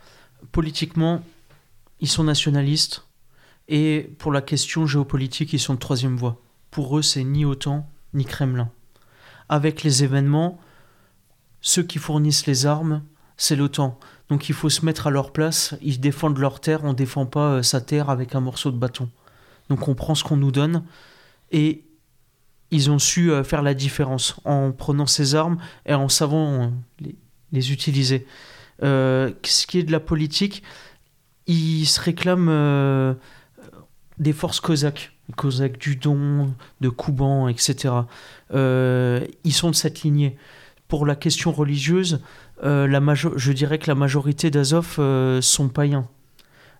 [0.51, 1.23] politiquement,
[2.01, 3.07] ils sont nationalistes
[3.69, 6.41] et pour la question géopolitique, ils sont de troisième voie.
[6.71, 8.71] Pour eux, c'est ni OTAN ni Kremlin.
[9.51, 10.59] Avec les événements,
[11.61, 13.03] ceux qui fournissent les armes,
[13.37, 13.99] c'est l'OTAN.
[14.31, 15.75] Donc il faut se mettre à leur place.
[15.83, 18.79] Ils défendent leur terre, on ne défend pas euh, sa terre avec un morceau de
[18.79, 19.11] bâton.
[19.69, 20.85] Donc on prend ce qu'on nous donne
[21.51, 21.85] et
[22.71, 27.09] ils ont su euh, faire la différence en prenant ces armes et en savant euh,
[27.53, 28.27] les, utiliser.
[28.81, 30.63] ce qui est de la politique,
[31.49, 33.17] ils se réclament
[34.19, 37.95] des forces cosaques, cosaques du Don, de Kouban, etc.
[38.53, 40.37] ils sont de cette lignée.
[40.87, 42.21] Pour la question religieuse,
[42.63, 46.09] euh, la je dirais que la majorité d'Azov euh, sont païens.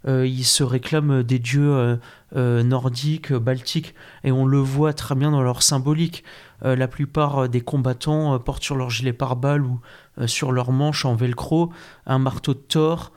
[0.07, 1.99] Euh, ils se réclament des dieux
[2.35, 6.25] nordiques, baltiques, et on le voit très bien dans leur symbolique.
[6.63, 9.81] la plupart des combattants portent sur leur gilet pare-balles ou
[10.27, 11.73] sur leur manche en velcro
[12.07, 13.13] un marteau de Thor,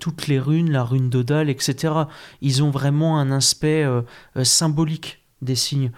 [0.00, 1.94] toutes les runes, la rune d'Odal, etc.
[2.42, 3.86] Ils ont vraiment un aspect
[4.42, 5.92] symbolique des signes.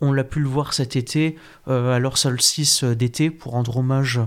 [0.00, 4.20] On l'a pu le voir cet été, à leur solstice d'été, pour rendre hommage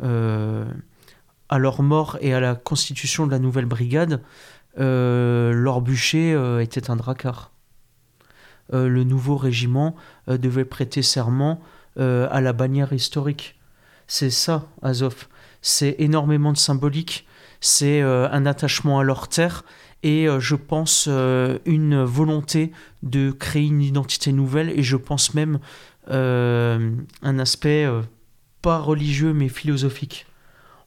[0.00, 4.22] à leur mort et à la constitution de la nouvelle brigade,
[4.80, 7.52] euh, leur bûcher euh, était un dracar.
[8.72, 9.94] le nouveau régiment
[10.26, 11.60] devait prêter serment
[11.96, 13.56] à la bannière historique.
[14.06, 15.28] C'est ça, Azov.
[15.60, 17.26] C'est énormément de symbolique,
[17.60, 19.64] c'est un attachement à leur terre
[20.02, 25.58] et je pense une volonté de créer une identité nouvelle et je pense même
[26.08, 27.86] un aspect
[28.64, 30.24] pas religieux mais philosophique,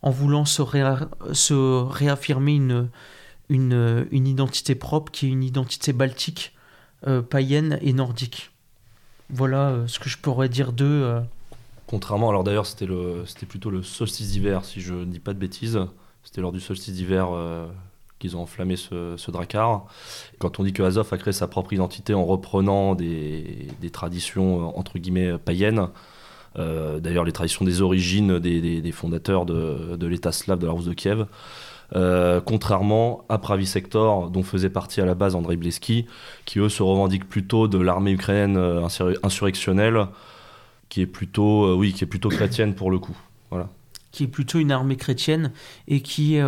[0.02, 2.56] en voulant se, réaffirmer
[3.50, 6.56] une, identité propre qui est une identité baltique,
[7.06, 8.50] euh, païenne et nordique.
[9.30, 11.04] Voilà euh, ce que je pourrais dire d'eux.
[11.04, 11.22] Euh.
[11.86, 12.88] Contrairement, alors d'ailleurs c'était,
[13.48, 15.80] plutôt le solstice d'hiver, si je ne dis pas de bêtises.
[16.24, 17.30] C'était lors du solstice d'hiver
[18.18, 19.86] qu'ils ont enflammé ce, ce, dracar.
[20.40, 24.76] Quand on dit que Azov a créé sa propre identité en reprenant des, des traditions
[24.78, 25.90] entre guillemets païennes,
[26.58, 31.26] d'ailleurs, les traditions des origines des, fondateurs de, l'État slave de la Rousse de Kiev.
[31.96, 36.06] Euh, contrairement à Pravi Sector, dont faisait partie à la base Andrei Bleski,
[36.46, 38.88] qui eux se revendiquent plutôt de l'armée ukrainienne euh,
[39.24, 40.08] insurrectionnelle,
[40.90, 43.18] qui est plutôt, oui, qui est plutôt chrétienne pour le coup.
[43.52, 43.70] Voilà.
[44.12, 45.52] Qui est plutôt une armée chrétienne
[45.88, 46.44] et qui est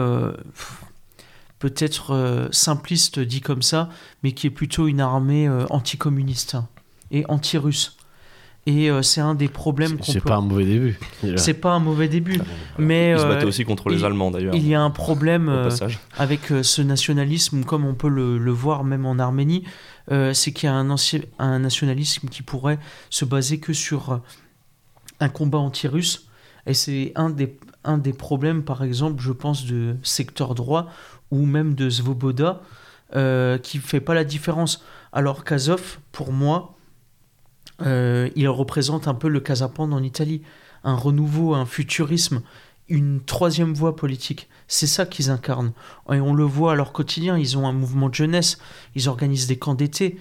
[1.59, 3.89] peut-être simpliste dit comme ça,
[4.23, 6.55] mais qui est plutôt une armée anticommuniste
[7.11, 7.98] et anti-russe.
[8.65, 10.99] Et euh, c'est un des problèmes qu'on C'est pas un mauvais début.
[11.37, 12.39] C'est pas un mauvais début.
[12.77, 14.53] mais, Ils se battaient euh, aussi contre les Allemands d'ailleurs.
[14.53, 15.69] Il y a un problème euh,
[16.17, 19.63] avec ce nationalisme, comme on peut le, voir même en Arménie,
[20.33, 20.95] c'est qu'il y a un,
[21.39, 24.21] un, nationalisme qui pourrait se baser que sur
[25.19, 26.27] un combat anti-russe.
[26.65, 30.89] Et c'est un des, un des problèmes, par exemple, je pense, de secteur droit
[31.31, 32.61] ou même de Svoboda,
[33.63, 34.83] qui fait pas la différence.
[35.11, 36.75] Alors qu'Azov, pour moi,
[37.81, 40.41] euh, il représente un peu le Casapan en Italie,
[40.83, 42.41] un renouveau, un futurisme,
[42.87, 44.49] une troisième voie politique.
[44.67, 45.73] C'est ça qu'ils incarnent.
[46.11, 48.57] Et on le voit à leur quotidien, ils ont un mouvement de jeunesse,
[48.95, 50.17] ils organisent des camps d'été,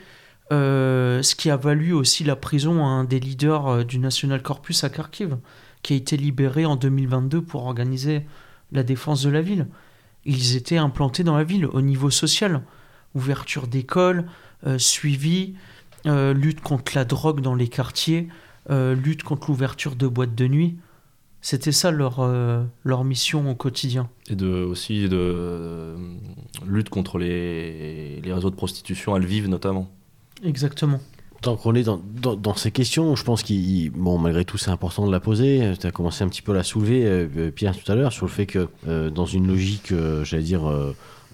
[0.52, 4.42] euh, ce qui a valu aussi la prison à un des leaders euh, du National
[4.42, 5.36] Corpus à Kharkiv,
[5.82, 8.26] qui a été libéré en 2022 pour organiser
[8.72, 9.66] la défense de la ville.
[10.24, 12.62] Ils étaient implantés dans la ville au niveau social,
[13.14, 14.26] ouverture d'écoles,
[14.76, 15.54] suivi,
[16.06, 18.28] euh, lutte contre la drogue dans les quartiers,
[18.70, 20.76] euh, lutte contre l'ouverture de boîtes de nuit.
[21.40, 24.08] C'était ça leur, euh, leur mission au quotidien.
[24.28, 25.96] Et de, aussi de
[26.66, 29.88] lutte contre les, les réseaux de prostitution à Lviv notamment.
[30.42, 31.00] Exactement.
[31.40, 35.06] Tant qu'on est dans, dans, ces questions, je pense qu'il, bon, malgré tout, c'est important
[35.06, 35.74] de la poser.
[35.80, 38.30] Tu as commencé un petit peu à la soulever, Pierre, tout à l'heure, sur le
[38.32, 38.68] fait que
[39.10, 40.62] dans une logique, j'allais dire,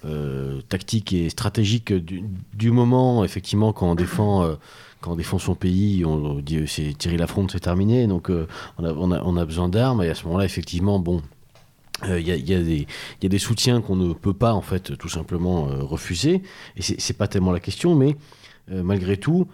[0.05, 4.55] euh, tactique et stratégique du, moment, effectivement, quand on défend, euh,
[5.01, 9.11] quand on défend son pays, on, dit c'est Thierry Lafronte, c'est terminé, donc euh, on,
[9.37, 11.23] a, besoin d'armes, et à ce moment-là, effectivement, bon,
[12.03, 16.43] Il y, a, des soutiens qu'on ne peut pas en fait tout simplement refuser.
[16.75, 18.17] Et c'est pas tellement la question mais
[18.67, 19.47] malgré tout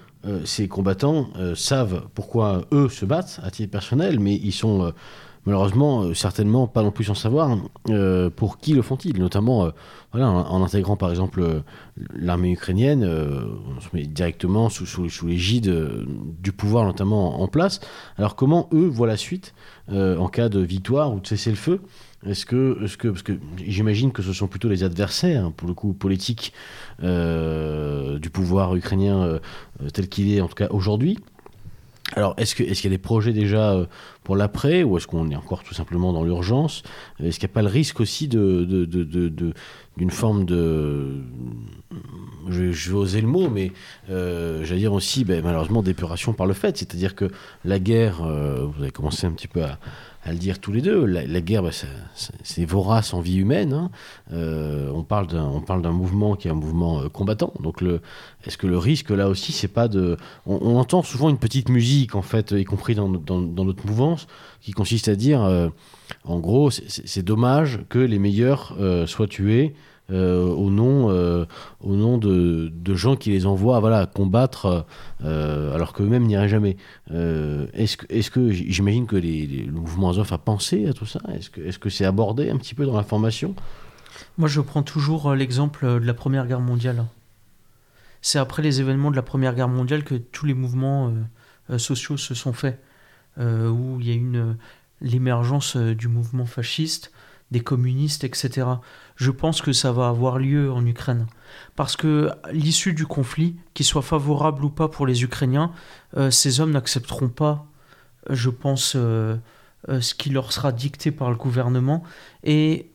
[0.43, 4.91] ces combattants savent pourquoi eux se battent à titre personnel mais ils sont
[5.45, 7.57] malheureusement, euh, certainement pas non plus sans savoir
[7.89, 9.71] euh, pour qui le font-ils, notamment euh,
[10.13, 11.63] en, intégrant par exemple
[12.13, 14.85] l'armée ukrainienne, on se met directement sous,
[15.25, 15.73] l'égide
[16.41, 17.79] du pouvoir notamment en, place.
[18.17, 19.53] Alors comment eux voient la suite
[19.89, 21.79] en cas de victoire ou de cessez-le-feu?
[22.25, 25.73] Est-ce que, est que, parce que j'imagine que ce sont plutôt les adversaires, pour le
[25.73, 26.51] coup, politiques
[26.99, 29.39] du pouvoir ukrainien
[29.93, 31.19] tel qu'il est, en tout cas aujourd'hui.
[32.15, 33.85] Alors, est-ce qu'il y a des projets déjà euh,
[34.23, 36.83] pour l'après, ou est-ce qu'on est encore tout simplement dans l'urgence?
[37.23, 38.65] Est-ce qu'il n'y a pas le risque aussi de,
[39.97, 41.21] d'une forme de...
[42.49, 43.71] Je, vais oser le mot, mais
[44.09, 46.77] euh, j'allais dire aussi, ben, malheureusement, d'épuration par le fait?
[46.77, 47.31] C'est-à-dire que
[47.63, 49.79] la guerre, euh, vous avez commencé un petit peu à,
[50.23, 51.05] à le dire tous les deux.
[51.05, 51.71] La, guerre, bah,
[52.43, 53.73] c'est vorace en vie humaine.
[53.73, 53.91] Hein.
[54.31, 57.53] Euh, on parle d'un mouvement qui est un mouvement euh, combattant.
[57.59, 57.83] Donc,
[58.45, 60.17] est-ce que le risque là aussi, c'est pas de.
[60.45, 64.27] On, entend souvent une petite musique, en fait, y compris dans, notre mouvance,
[64.61, 65.69] qui consiste à dire, euh,
[66.23, 68.75] en gros, c'est dommage que les meilleurs
[69.07, 69.73] soient tués
[70.09, 71.45] euh, au nom, euh,
[71.79, 74.85] au nom de, de, gens qui les envoient voilà, combattre
[75.23, 76.75] euh, alors qu'eux-mêmes n'iraient jamais.
[77.09, 81.21] est-ce que, est que j'imagine que les, le mouvement Azov a pensé à tout ça?
[81.33, 83.55] Est-ce que, est-ce que c'est abordé un petit peu dans la formation?
[84.37, 87.05] Moi, je prends toujours l'exemple de la Première Guerre mondiale.
[88.21, 91.13] C'est après les événements de la Première Guerre mondiale que tous les mouvements
[91.77, 92.79] sociaux se sont faits,
[93.37, 94.57] où il y a une
[94.99, 97.11] l'émergence du mouvement fasciste,
[97.51, 98.65] des communistes, etc
[99.21, 101.27] je pense que ça va avoir lieu en Ukraine.
[101.75, 105.71] Parce que l'issue du conflit, qu'il soit favorable ou pas pour les Ukrainiens,
[106.17, 107.67] euh, ces hommes n'accepteront pas,
[108.31, 109.37] je pense, euh,
[109.89, 112.01] euh, ce qui leur sera dicté par le gouvernement.
[112.43, 112.89] Et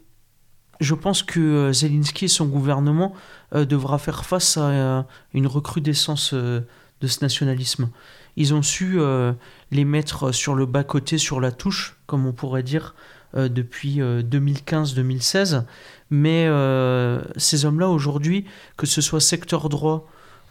[0.81, 3.15] je pense que Zelensky et son gouvernement
[3.53, 7.89] devra faire face à une recrudescence de ce nationalisme.
[8.37, 8.99] Ils ont su
[9.71, 12.95] les mettre sur le bas-côté, sur la touche, comme on pourrait dire,
[13.35, 15.65] depuis 2015-2016
[16.11, 18.45] mais euh, ces hommes-là, aujourd'hui,
[18.77, 20.07] que ce soit secteur droit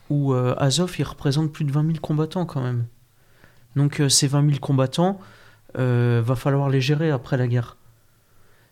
[0.09, 2.85] ou euh, Azov, ils représentent plus de 20 000 combattants quand même.
[3.75, 5.19] Donc euh, ces 20 000 combattants,
[5.77, 7.75] va falloir les gérer après la guerre.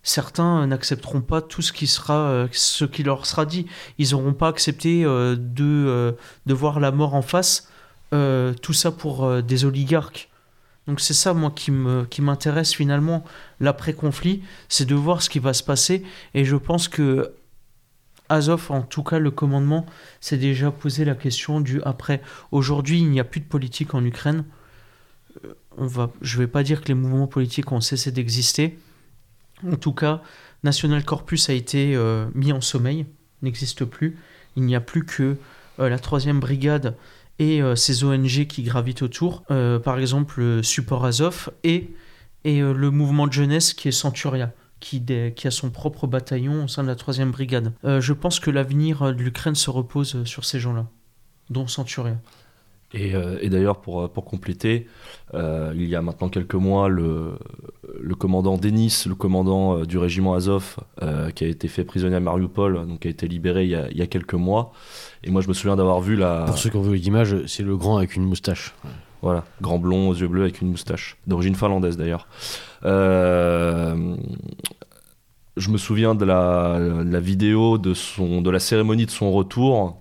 [0.04, 3.66] Certains n'accepteront pas tout ce qui, sera, ce qui leur sera dit.
[3.98, 7.68] Ils n'auront pas accepté de, de voir la mort en face.
[8.12, 10.30] tout ça pour des oligarques
[10.88, 11.72] donc c'est ça, moi, qui
[12.22, 13.24] m'intéresse finalement,
[13.60, 16.04] l'après-conflit, c'est de voir ce qui va se passer.
[16.34, 17.34] Et je pense que
[18.30, 19.86] Azov, en tout cas le commandement,
[20.20, 22.22] s'est déjà posé la question du après.
[22.52, 24.44] Aujourd'hui, il n'y a plus de politique en Ukraine.
[25.46, 28.78] Euh, je ne vais pas dire que les mouvements politiques ont cessé d'exister.
[29.66, 30.22] En tout cas,
[30.64, 33.06] National Corpus a été euh, mis en sommeil,
[33.42, 34.18] n'existe plus.
[34.56, 35.38] Il n'y a plus que
[35.80, 36.98] euh, la troisième brigade
[37.44, 41.90] et euh, ces ONG qui gravitent autour, euh, par exemple le Support Azov et,
[42.46, 44.52] et euh, le mouvement de jeunesse qui est Centuria.
[44.80, 45.02] Qui,
[45.34, 47.72] qui, a son propre bataillon au sein de la 3 brigade.
[47.86, 50.88] je pense que l'avenir de l'Ukraine se repose sur ces gens-là,
[51.50, 52.18] dont Centuria.
[52.94, 54.88] Et, et d'ailleurs, pour, pour compléter,
[55.34, 57.40] il y a maintenant quelques mois, le,
[58.00, 60.78] le commandant Denis, le commandant du régiment Azov,
[61.36, 63.98] qui a été fait prisonnier à Mariupol, donc a été libéré il y a, il
[63.98, 64.74] y a quelques mois,
[65.24, 66.44] et moi, je me souviens d'avoir vu la.
[66.46, 68.74] Pour ceux qui ont vu l'image, c'est le grand avec une moustache.
[69.22, 72.28] Voilà, grand blond aux yeux bleus avec une moustache, d'origine finlandaise d'ailleurs.
[72.84, 74.18] Euh,
[75.56, 79.98] je me souviens de la, la, vidéo de, son, de la cérémonie de son retour,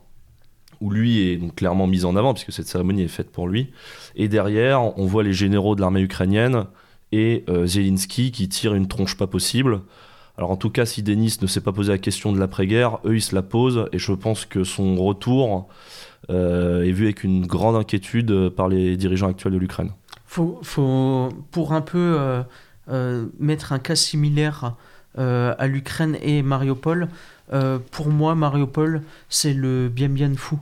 [0.82, 3.70] où lui est donc clairement mis en avant, puisque cette cérémonie est faite pour lui.
[4.16, 6.64] Et derrière, on voit les généraux de l'armée ukrainienne
[7.12, 9.80] et euh, Zelensky qui tire une tronche pas possible.
[10.36, 13.14] Alors en tout cas, si Denis ne s'est pas posé la question de l'après-guerre, eux,
[13.14, 15.68] ils se la posent, et je pense que son retour
[16.30, 19.90] euh, est vu avec une grande inquiétude par les dirigeants actuels de l'Ukraine.
[20.26, 20.60] Faut,
[21.50, 22.42] pour un peu
[22.88, 24.74] euh, mettre un cas similaire
[25.16, 27.08] à l'Ukraine et Mariupol,
[27.90, 30.58] pour moi, Mariupol, c'est le bien bien fou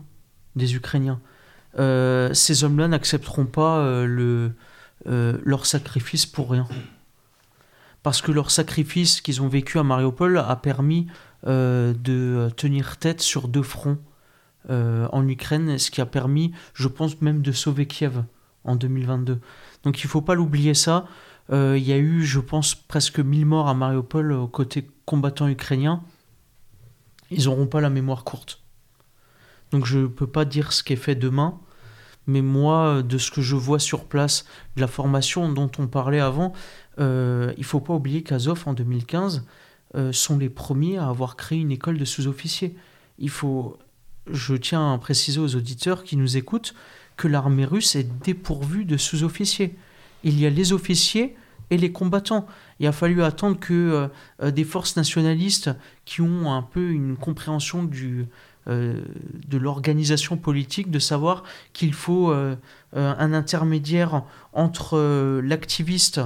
[0.56, 1.20] des Ukrainiens.
[1.76, 4.52] ces hommes-là n'accepteront pas le,
[5.06, 6.66] leur sacrifice pour rien
[8.02, 11.06] parce que leur sacrifice qu'ils ont vécu à Mariupol a permis
[11.46, 13.98] euh, de tenir tête sur deux fronts
[14.68, 18.24] euh, en Ukraine, ce qui a permis, je pense même, de sauver Kiev
[18.64, 19.40] en 2022.
[19.84, 21.06] Donc il ne faut pas l'oublier ça.
[21.52, 25.48] Euh, il y a eu, je pense, presque 1000 morts à Mariupol aux côtés combattants
[25.48, 26.02] ukrainiens.
[27.30, 28.59] Ils n'auront pas la mémoire courte.
[29.72, 31.58] Donc je ne peux pas dire ce qui est fait demain,
[32.26, 34.44] mais moi, de ce que je vois sur place,
[34.76, 36.52] de la formation dont on parlait avant,
[36.98, 39.44] euh, il faut pas oublier qu'Azov, en 2015,
[39.96, 42.76] euh, sont les premiers à avoir créé une école de sous-officiers.
[43.18, 43.76] Il faut,
[44.30, 46.74] je tiens à préciser aux auditeurs qui nous écoutent
[47.16, 49.76] que l'armée russe est dépourvue de sous-officiers.
[50.22, 51.36] Il y a les officiers
[51.70, 52.46] et les combattants.
[52.78, 54.08] Il a fallu attendre que euh,
[54.42, 55.70] euh, des forces nationalistes
[56.04, 58.26] qui ont un peu une compréhension du,
[58.70, 59.00] euh,
[59.48, 62.32] de l'organisation politique, de savoir qu'il faut
[62.92, 66.20] un intermédiaire entre l'activiste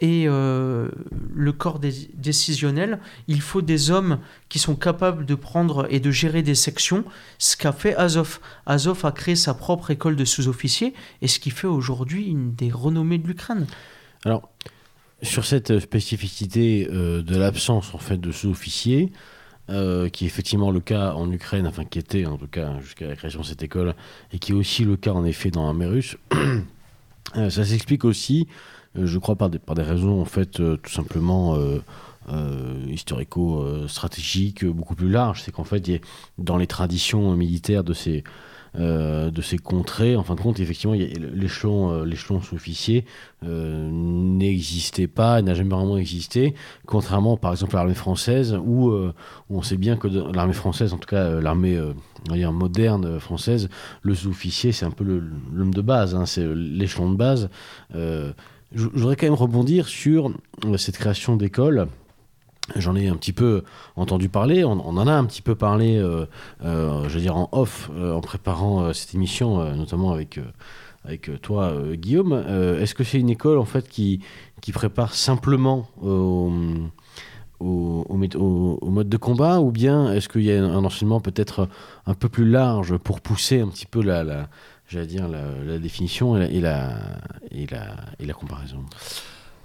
[0.00, 4.18] et le corps décisionnel, il faut des hommes
[4.48, 7.04] qui sont capables de prendre et de gérer des sections,
[7.38, 8.40] ce qu'a fait Azov.
[8.66, 12.70] Azov a créé sa propre école de sous-officiers et ce qui fait aujourd'hui une des
[12.70, 13.66] renommées de l'Ukraine.
[14.24, 14.50] Alors,
[15.22, 19.12] sur cette spécificité euh, de l'absence en fait de sous-officiers,
[19.68, 23.06] euh, qui est effectivement le cas en Ukraine, enfin qui était en tout cas jusqu'à
[23.06, 23.94] la création de cette école,
[24.32, 26.16] et qui est aussi le cas en effet dans l'armée russe,
[27.36, 28.46] euh, ça s'explique aussi,
[28.94, 31.58] je crois, par des, par des raisons en fait tout simplement
[32.88, 35.42] historico-stratégiques beaucoup plus larges.
[35.42, 36.00] C'est qu'en fait,
[36.38, 38.24] dans les traditions militaires de ces
[38.78, 40.16] euh, de ces contrées.
[40.16, 43.06] En fin de compte, effectivement, l'échelon, euh, l'échelon sous-officier
[43.42, 46.54] euh, n'existait pas, n'a jamais vraiment existé,
[46.84, 48.92] contrairement par exemple à l'armée française, où,
[49.48, 51.80] on sait bien que l'armée française, en tout cas l'armée
[52.52, 53.68] moderne française,
[54.02, 57.48] le sous-officier, c'est un peu l'homme de base, hein, c'est l'échelon de base.
[57.94, 58.32] je
[58.74, 60.32] voudrais quand même rebondir sur
[60.76, 61.88] cette création d'école
[62.74, 63.62] J'en ai un petit peu
[63.94, 66.26] entendu parler, on, en a un petit peu parlé, euh,
[66.64, 70.40] euh, dire en off, euh, en préparant cette émission, notamment avec,
[71.04, 72.32] avec toi, Guillaume.
[72.80, 74.20] Est-ce que c'est une école en fait qui,
[74.60, 76.50] qui prépare simplement au,
[77.60, 81.68] mode de combat, ou bien est-ce qu'il y a un enseignement peut-être
[82.06, 86.60] un peu plus large pour pousser un petit peu la, la dire la, définition et
[86.60, 86.98] la,
[87.52, 88.84] et la comparaison?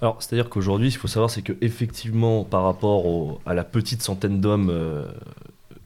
[0.02, 4.02] Alors, c'est-à-dire qu'aujourd'hui, ce qu'il faut savoir, c'est que effectivement, par rapport à la petite
[4.02, 5.06] centaine d'hommes euh,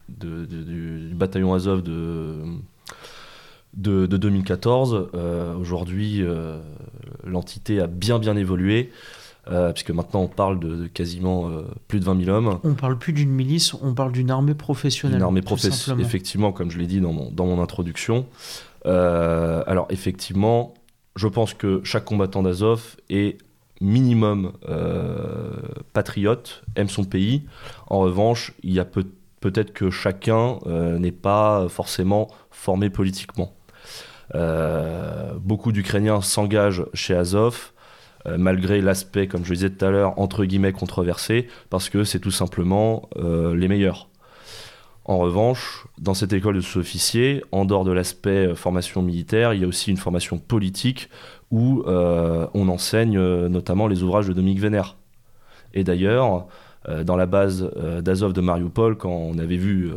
[0.08, 2.36] du, bataillon Azov de,
[3.74, 6.58] de, 2014, euh, aujourd'hui, euh,
[7.24, 8.90] l'entité a bien bien évolué.
[9.74, 11.50] puisque maintenant on parle de, quasiment
[11.86, 12.58] plus de 20 000 hommes.
[12.64, 15.18] On parle plus d'une milice, on parle d'une armée professionnelle.
[15.18, 18.24] Une armée professionnelle, effectivement, comme je l'ai dit dans mon, dans mon introduction.
[18.86, 20.72] alors effectivement,
[21.16, 23.38] je pense que chaque combattant d'Azov est
[23.80, 25.50] minimum euh,
[25.92, 27.42] patriote, aime son pays.
[27.88, 29.06] En revanche, il y a peut-
[29.54, 33.54] être que chacun euh, n'est pas forcément formé politiquement.
[34.34, 37.72] Euh, beaucoup d'Ukrainiens s'engagent chez Azov,
[38.38, 42.18] malgré l'aspect, comme je le disais tout à l'heure, entre guillemets controversé, parce que c'est
[42.18, 44.08] tout simplement les meilleurs.
[45.04, 49.64] En revanche, dans cette école de sous-officiers, en dehors de l'aspect formation militaire, il y
[49.64, 51.08] a aussi une formation politique
[51.50, 54.96] où euh, on enseigne euh, notamment les ouvrages de Dominique Vénère.
[55.74, 56.46] Et d'ailleurs,
[56.88, 57.70] euh, dans la base
[58.02, 59.90] d'Azov de Mariupol, quand on avait vu,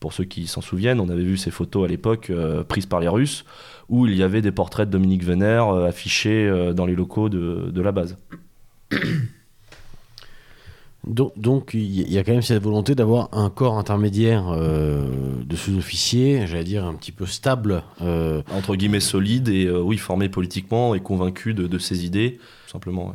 [0.00, 2.32] pour ceux qui s'en souviennent, on avait vu ces photos à l'époque
[2.68, 3.44] prises par les Russes,
[3.88, 7.92] où il y avait des portraits de Dominique Vénère affichés dans les locaux de la
[7.92, 8.16] base.
[11.06, 15.06] Donc, il y a quand même cette volonté d'avoir un corps intermédiaire euh,
[15.44, 17.84] de sous-officiers, j'allais dire un petit peu stable.
[18.02, 22.72] Euh, Entre guillemets solide et euh, oui, formé politiquement et convaincu de, ses idées, tout
[22.72, 23.14] simplement.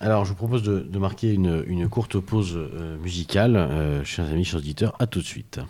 [0.00, 2.58] Alors je vous propose de, marquer une, une, courte pause
[3.02, 5.60] musicale, chers amis, chers auditeurs, à tout de suite.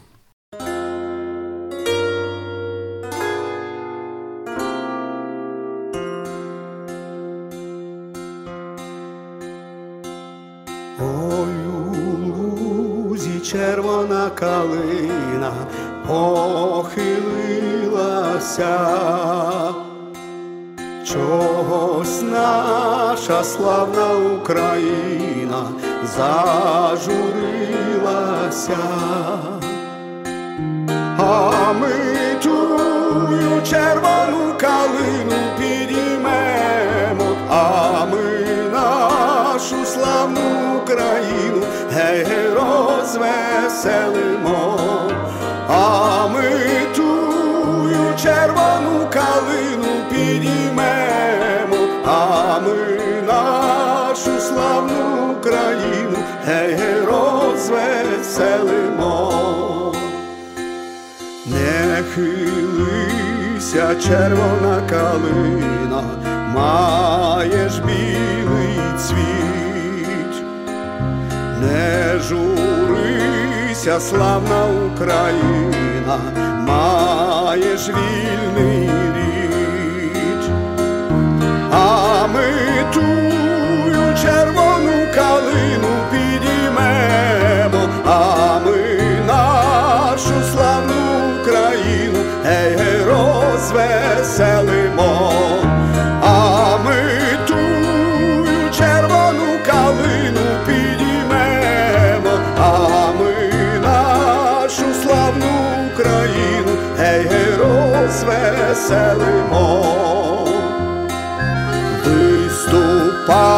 [26.06, 27.38] Зажурилася,
[56.46, 56.76] гей,
[57.06, 57.94] розвеселимо,
[61.46, 66.02] не хилися червона калина,
[66.54, 70.42] маєш білий цвіт.
[71.60, 76.18] Не журися, славна Україна,
[76.58, 80.50] маєш вільний рід,
[82.34, 82.44] ми
[82.92, 85.71] тую червону калину
[108.22, 109.86] розвеселимо.
[112.54, 113.50] Виступають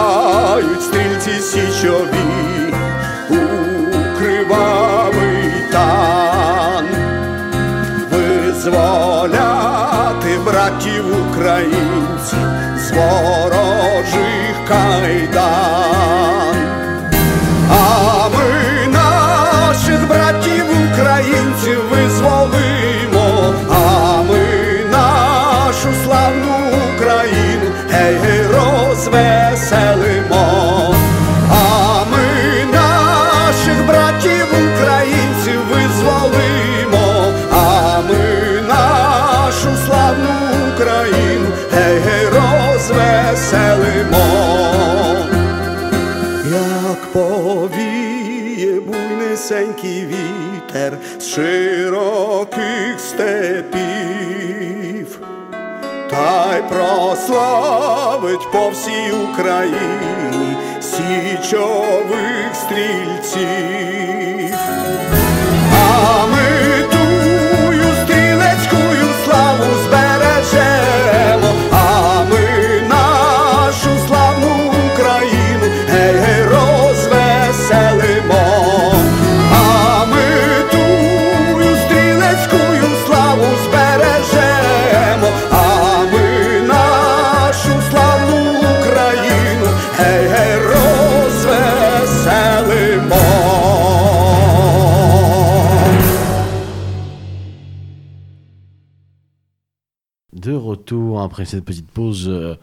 [0.82, 2.74] стрільці січові
[3.30, 3.34] у
[4.18, 6.86] кривавий тан,
[8.12, 9.42] визволяти
[10.44, 12.48] братів українців
[12.78, 15.83] з ворожих кайдан.
[51.34, 53.78] Широких степів,
[56.10, 63.83] та й прославить по всій Україні січових стрільців.
[101.24, 102.54] Après cette petite pause euh,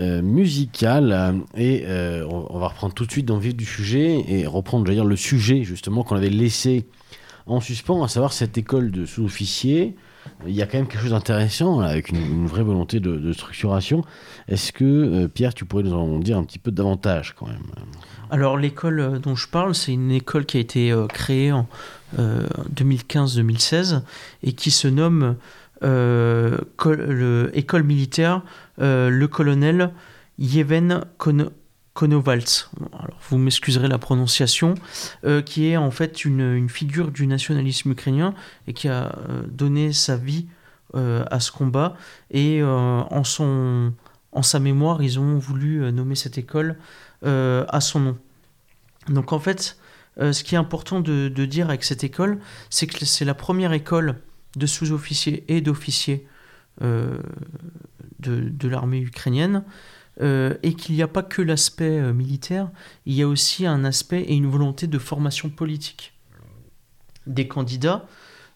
[0.00, 4.24] euh, musicale et euh, on, va reprendre tout de suite dans le vif du sujet
[4.28, 6.86] et reprendre, le sujet justement qu'on avait laissé
[7.46, 9.96] en suspens, à savoir cette école de sous-officiers.
[10.46, 14.04] Il y a quand même quelque chose d'intéressant avec une, vraie volonté de, structuration.
[14.46, 17.62] Est-ce que Pierre, tu pourrais nous en dire un petit peu davantage quand même?
[18.30, 21.66] Alors l'école dont je parle, c'est une école qui a été créée en
[22.18, 24.00] euh, 2015-2016
[24.42, 25.36] et qui se nomme
[26.76, 28.42] col- le- École militaire
[28.80, 29.90] euh, le colonel
[30.38, 31.52] Yevhen Kono-.
[32.00, 34.74] Alors vous m'excuserez la prononciation,
[35.24, 38.34] euh, qui est en fait une, figure du nationalisme ukrainien
[38.68, 40.46] et qui a euh, donné sa vie
[40.94, 41.96] euh, à ce combat
[42.30, 43.92] et euh, en son
[44.30, 46.76] en sa mémoire, ils ont voulu euh, nommer cette école
[47.24, 48.18] euh, à son nom.
[49.08, 49.76] Donc en fait,
[50.20, 52.38] euh, ce qui est important de dire avec cette école,
[52.70, 54.20] c'est que c'est la première école
[54.56, 56.26] de sous-officiers et d'officiers
[56.82, 57.18] euh,
[58.20, 59.64] de, de l'armée ukrainienne,
[60.20, 62.70] euh, et qu'il n'y a pas que l'aspect euh, militaire,
[63.06, 66.14] il y a aussi un aspect et une volonté de formation politique
[67.26, 68.06] des candidats.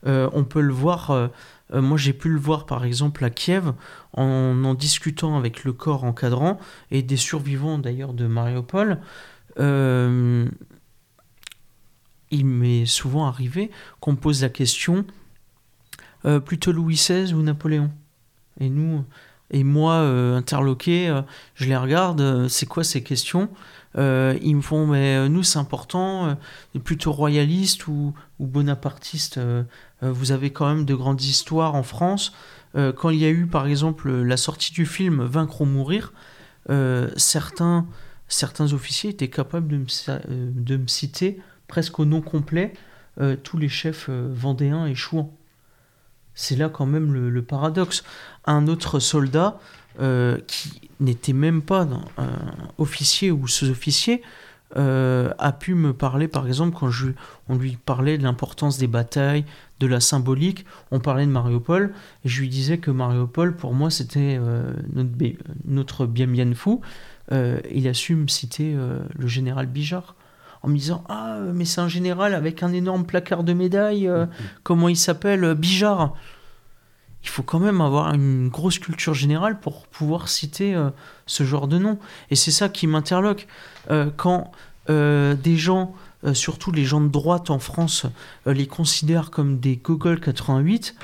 [0.04, 1.30] On peut le voir,
[1.72, 3.72] moi j'ai pu le voir par exemple à Kiev
[4.14, 6.58] en en discutant avec le corps encadrant
[6.90, 8.98] et des survivants d'ailleurs de Mariupol.
[12.32, 13.70] Il m'est souvent arrivé
[14.00, 15.06] qu'on me pose la question
[16.24, 17.90] euh, plutôt Louis XVI ou Napoléon
[18.60, 19.04] Et nous,
[19.50, 21.22] et moi, euh, interloqué, euh,
[21.54, 23.48] je les regarde, c'est quoi ces questions?
[23.94, 26.38] Ils me font, mais nous c'est important,
[26.82, 29.38] plutôt royaliste ou, bonapartiste.
[30.00, 32.32] vous avez quand même de grandes histoires en France.
[32.74, 36.14] Quand il y a eu par exemple la sortie du film Vaincre ou mourir,
[37.18, 37.86] certains,
[38.28, 39.86] certains officiers étaient capables de me,
[40.30, 42.72] de me citer presque au nom complet
[43.42, 45.36] tous les chefs vendéens et chouans.
[46.34, 48.04] C'est là quand même le, paradoxe.
[48.46, 49.58] Un autre soldat
[50.00, 52.28] euh, qui n'était même pas un
[52.78, 54.22] officier ou sous-officier
[54.76, 56.90] euh, a pu me parler, par exemple, quand
[57.48, 59.44] on lui parlait de l'importance des batailles,
[59.80, 61.92] de la symbolique, on parlait de Mariupol,
[62.24, 65.10] et je lui disais que Mariupol, pour moi, c'était euh, notre,
[65.66, 66.52] notre Bien Bien.
[67.32, 70.16] Euh, il a su me citer euh, le général Bijard
[70.62, 74.08] en me disant Ah, euh, mais c'est un général avec un énorme placard de médailles,
[74.08, 74.26] euh,
[74.62, 76.14] comment il s'appelle euh, Bijard.
[77.22, 80.90] Il faut quand même avoir une grosse culture générale pour pouvoir citer euh,
[81.26, 81.98] ce genre de nom.
[82.30, 83.46] Et c'est ça qui m'interloque.
[83.90, 84.50] Euh, quand
[84.88, 85.94] des gens,
[86.32, 88.04] surtout les gens de droite en France,
[88.46, 90.96] les considèrent comme des Gogol 88,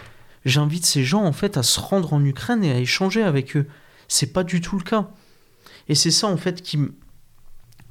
[0.45, 3.69] j'invite ces gens en fait à se rendre en Ukraine et à échanger avec eux.
[4.09, 5.09] C'est pas du tout le cas.
[5.89, 6.79] Et c'est ça, en fait, qui,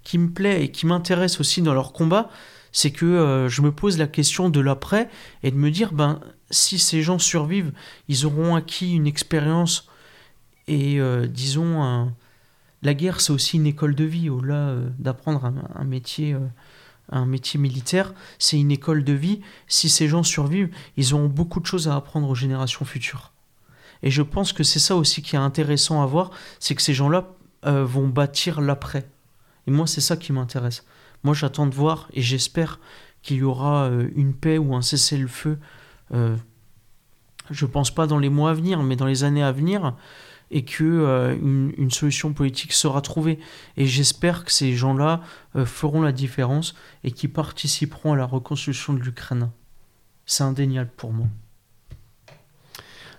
[0.07, 2.29] qui me plaît et qui m'intéresse aussi dans leur combat.
[2.71, 5.09] C'est que euh, je me pose la question de l'après
[5.43, 7.73] et de me dire, ben, si ces gens survivent,
[8.07, 9.89] ils auront acquis une expérience
[10.69, 12.09] et, euh, disons,
[12.83, 14.29] la guerre, c'est aussi une école de vie.
[14.29, 15.43] Au-delà euh, d'apprendre
[15.75, 16.37] un, métier,
[17.11, 19.41] un métier militaire, c'est une école de vie.
[19.67, 23.33] Si ces gens survivent, ils auront beaucoup de choses à apprendre aux générations futures.
[24.03, 26.31] Et je pense que c'est ça aussi qui est intéressant à voir,
[26.61, 27.33] c'est que ces gens-là
[27.63, 29.09] vont bâtir l'après.
[29.68, 30.84] Et moi, c'est ça qui m'intéresse.
[31.24, 32.80] Moi, j'attends de voir et j'espère
[33.22, 35.59] qu'il y aura euh, une paix ou un cessez-le-feu.
[36.13, 36.36] euh,
[37.49, 39.95] je pense pas dans les mois à venir, mais dans les années à venir,
[40.51, 43.39] et que euh, une, solution politique sera trouvée.
[43.76, 45.22] Et j'espère que ces gens-là
[45.55, 49.49] euh, feront la différence et qui participeront à la reconstruction de l'Ukraine.
[50.26, 51.28] C'est indéniable pour moi.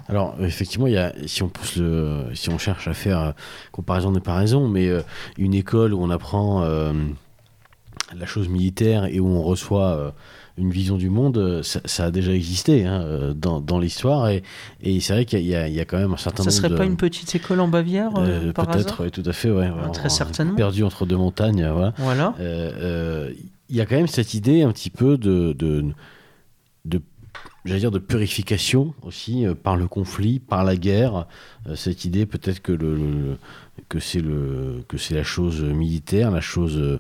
[0.09, 3.31] Alors effectivement, il y a, si on pousse le, si on cherche à faire euh,
[3.73, 5.03] comparaison de paraison, mais euh,
[5.37, 6.93] une école où on apprend euh,
[8.17, 10.15] la chose militaire et où on reçoit
[10.57, 14.43] une vision du monde, ça, ça a déjà existé hein, dans, dans l'histoire et,
[14.83, 16.57] et c'est vrai qu'il y, a- il y a quand même un certain Ça nombre
[16.57, 19.51] serait de pas une petite école en Bavière, euh, par peut-être, oui, tout à fait,
[19.51, 20.55] ouais, Ah, très on- certainement.
[20.57, 21.93] perdu entre deux montagnes, voilà.
[21.99, 22.35] Voilà.
[22.41, 23.33] Euh, euh,
[23.69, 25.85] il y a quand même cette idée un petit peu de
[27.69, 31.27] j'allais dire de purification aussi euh, par le conflit, par la guerre.
[31.69, 33.37] Euh, cette idée peut-être que le, le-
[33.89, 36.99] que c'est le que c'est la chose militaire, la chose euh,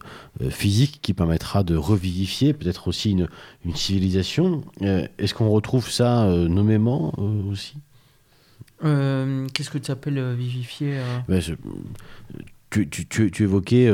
[0.51, 3.29] physique qui permettra de revivifier peut-être aussi une,
[3.64, 4.62] une civilisation.
[4.81, 7.12] Est-ce qu'on retrouve ça nommément
[7.51, 7.75] aussi?
[8.81, 11.55] Qu'est-ce que tu appelles vivifier je-
[12.71, 13.91] tu, tu, tu, tu évoquais,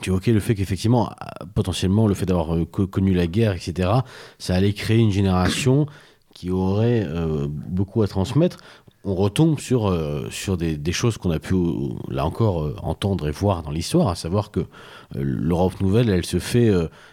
[0.00, 3.52] tu évoquais le fait qu'effectivement, euh, potentiellement, le fait d'avoir euh, co- connu la guerre,
[3.54, 3.90] etc.,
[4.38, 5.86] ça allait créer une génération
[6.34, 8.58] qui aurait euh, beaucoup à transmettre.
[9.02, 11.54] On retombe sur, euh, sur des, des choses qu'on a pu,
[12.08, 14.64] là encore, euh, entendre et voir dans l'histoire, à savoir que euh,
[15.14, 16.70] l'Europe nouvelle, elle se fait,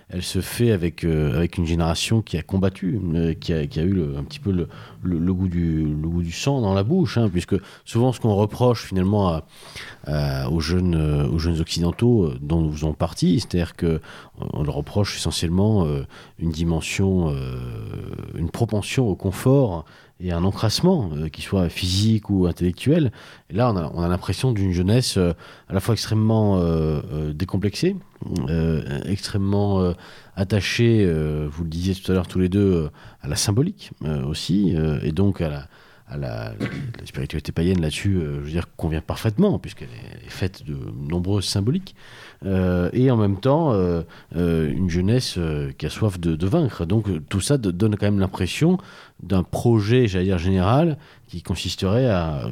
[0.10, 3.00] elle se fait avec, avec une génération qui a combattu,
[3.40, 4.68] qui, a, qui a eu un petit peu le,
[5.02, 8.36] le, goût du, le goût du sang dans la bouche, hein, puisque souvent ce qu'on
[8.36, 9.42] reproche finalement
[10.08, 14.00] aux, jeunes, aux jeunes occidentaux dont nous faisons partie, c'est-à-dire que euh,
[14.40, 15.88] on leur reproche essentiellement
[16.38, 17.34] une dimension,
[18.36, 19.86] une propension au confort
[20.20, 23.12] et un encrassement, euh, qu'il soit physique ou intellectuel.
[23.50, 25.34] Et là, on a, on a l'impression d'une jeunesse euh,
[25.70, 27.96] à la fois extrêmement euh, euh, décomplexée,
[29.06, 29.94] extrêmement
[30.36, 32.90] attachée, vous le disiez tout à l'heure tous les deux,
[33.22, 33.92] à la symbolique
[34.28, 35.68] aussi, et donc à la,
[36.08, 36.54] à la,
[37.06, 40.76] spiritualité païenne là-dessus, je veux dire, convient parfaitement, puisqu'elle est, est faite de
[41.08, 41.96] nombreuses symboliques.
[42.44, 43.72] Et en même temps,
[44.36, 45.38] une jeunesse
[45.78, 46.86] qui a soif de, de vaincre.
[46.86, 48.80] Donc tout ça donne quand même l'impression
[49.24, 50.98] d'un projet, j'allais dire, général,
[51.28, 52.52] qui consisterait à,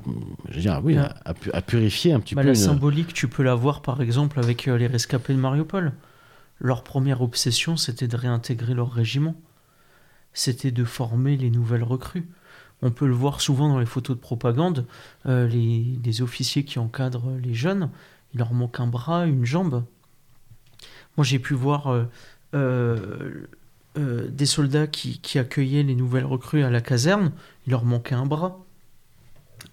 [0.51, 2.47] dire, oui, à, à pu- à purifier un petit Bah, peu.
[2.47, 5.93] la une- symbolique, tu peux la voir par exemple avec euh, les rescapés de Mariupol.
[6.59, 9.35] Leur première obsession, c'était de réintégrer leur régiment.
[10.33, 12.27] C'était de former les nouvelles recrues.
[12.81, 14.85] On peut le voir souvent dans les photos de propagande.
[15.27, 17.89] euh, les, les officiers qui encadrent les jeunes,
[18.33, 19.83] il leur manque un bras, une jambe.
[21.15, 22.03] Moi, j'ai pu voir euh,
[22.53, 23.47] euh,
[23.97, 27.31] euh, des soldats qui, qui accueillaient les nouvelles recrues à la caserne.
[27.65, 28.59] Il leur manquait un bras.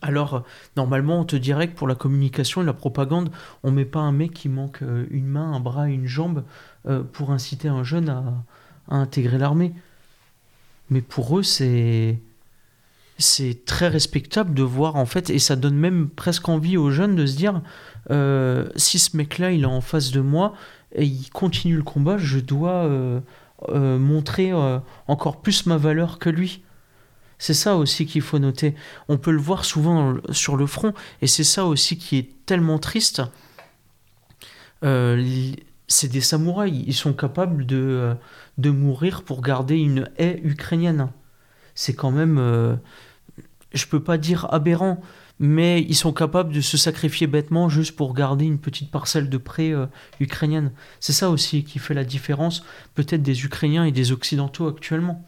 [0.00, 0.44] Alors,
[0.76, 3.30] normalement, on te dirait que pour la communication et la propagande,
[3.64, 6.44] on met pas un mec qui manque euh, une main, un bras, une jambe
[6.86, 8.44] euh, pour inciter un jeune à,
[8.88, 9.74] intégrer l'armée.
[10.90, 12.20] Mais pour eux, c'est
[13.18, 17.14] c'est très respectable de voir en fait, et ça donne même presque envie aux jeunes
[17.14, 17.60] de se dire
[18.76, 20.54] si ce mec-là il est en face de moi
[20.94, 22.88] et il continue le combat, je dois
[23.68, 26.62] euh, montrer euh, encore plus ma valeur que lui.
[27.38, 28.74] C'est ça aussi qu'il faut noter.
[29.08, 32.78] On peut le voir souvent sur le front, et c'est ça aussi qui est tellement
[32.78, 33.22] triste.
[34.84, 35.52] Euh,
[35.88, 38.14] c'est des samouraïs, ils sont capables de,
[38.58, 41.10] de mourir pour garder une haie ukrainienne.
[41.74, 42.78] C'est quand même,
[43.72, 45.02] je peux pas dire aberrant,
[45.38, 49.38] mais ils sont capables de se sacrifier bêtement juste pour garder une petite parcelle de
[49.38, 49.86] pré euh,
[50.20, 50.72] ukrainienne.
[51.00, 52.64] C'est ça aussi qui fait la différence
[52.94, 55.24] peut-être des Ukrainiens et des Occidentaux actuellement.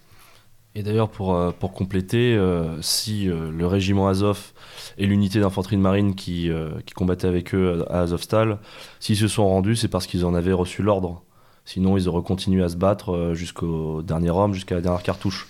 [0.76, 4.52] Et d'ailleurs, pour, euh, pour compléter, euh, si euh, le régiment Azov
[4.98, 6.50] et l'unité d'infanterie de marine qui,
[6.84, 8.58] qui combattait avec eux à Azovstal,
[9.00, 11.22] s'ils se sont rendus, c'est parce qu'ils en avaient reçu l'ordre.
[11.64, 15.48] Sinon, ils auraient continué à se battre jusqu'au dernier homme, jusqu'à la dernière cartouche.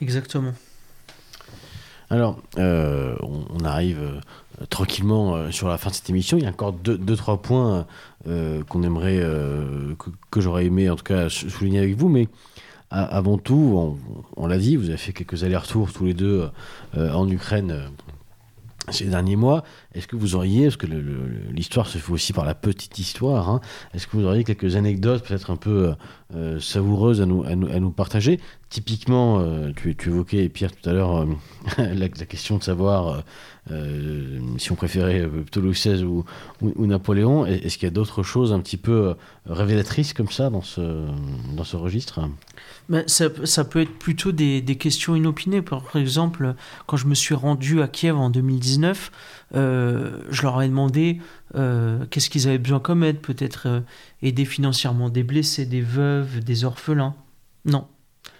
[0.00, 0.52] Exactement.
[2.14, 6.36] Alors, euh, on, arrive euh, tranquillement euh, sur la fin de cette émission.
[6.38, 7.86] Il y a encore deux, trois points
[8.68, 9.20] qu'on aimerait,
[10.30, 12.08] que, j'aurais aimé en tout cas sou- souligner avec vous.
[12.08, 12.28] Mais
[12.90, 16.48] avant tout, on, on l'a dit, vous avez fait quelques allers-retours tous les deux
[16.96, 17.82] en Ukraine
[18.90, 19.64] ces derniers mois.
[19.94, 20.86] Est-ce que vous auriez, parce que
[21.52, 23.60] l'histoire se fait aussi par la petite histoire, hein,
[23.94, 25.94] est-ce que vous auriez quelques anecdotes peut-être un peu
[26.34, 28.40] euh, savoureuses à nous, à nous, à nous partager?
[28.68, 31.26] Typiquement, euh, tu, évoquais, Pierre, tout à l'heure, euh,
[31.94, 33.20] la, question de savoir euh,
[33.70, 36.24] euh, si on préférait euh, plutôt XVI ou,
[36.60, 37.46] ou, Napoléon.
[37.46, 39.14] Est- Est-ce qu'il y a d'autres choses un petit peu euh,
[39.46, 41.06] révélatrices comme ça dans ce,
[41.56, 42.20] dans ce registre?
[42.88, 45.62] Mais ça, ça peut être plutôt des, questions inopinées.
[45.62, 46.54] Par exemple,
[46.86, 49.10] quand je me suis rendu à Kiev en 2019,
[49.54, 51.20] euh, je leur ai demandé
[51.54, 53.80] euh, qu'est-ce qu'ils avaient besoin comme aide, peut-être euh,
[54.22, 57.14] aider financièrement des blessés, des veuves, des orphelins.
[57.64, 57.88] Non.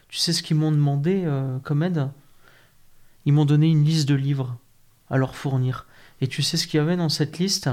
[0.08, 1.26] Tu sais ce qu'ils m'ont demandé
[1.64, 2.08] comme aide?
[3.24, 4.56] Ils m'ont donné une liste de livres
[5.10, 5.86] à leur fournir.
[6.20, 7.68] Et tu sais ce qu'il y avait dans cette liste?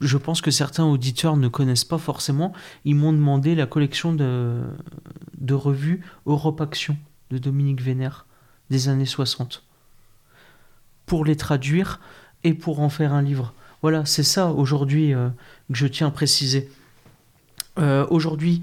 [0.00, 2.52] Je pense que certains auditeurs ne connaissent pas forcément.
[2.84, 4.62] Ils m'ont demandé la collection de,
[5.50, 6.96] revues Europe Action
[7.30, 8.26] de Dominique Vénère
[8.68, 9.62] des années 60
[11.06, 12.00] pour les traduire
[12.44, 13.54] et pour en faire un livre.
[13.80, 15.28] Voilà, c'est ça aujourd'hui euh,
[15.70, 16.68] que je tiens à préciser.
[17.78, 18.62] Euh, aujourd'hui,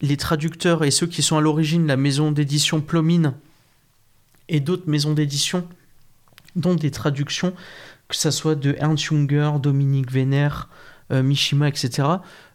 [0.00, 3.34] les traducteurs et ceux qui sont à l'origine, la maison d'édition Plomine
[4.48, 5.66] et d'autres maisons d'édition,
[6.54, 7.54] dont des traductions,
[8.08, 10.68] que ce soit de Ernst Junger, Dominique Vénère,
[11.12, 12.08] euh, Mishima, etc.,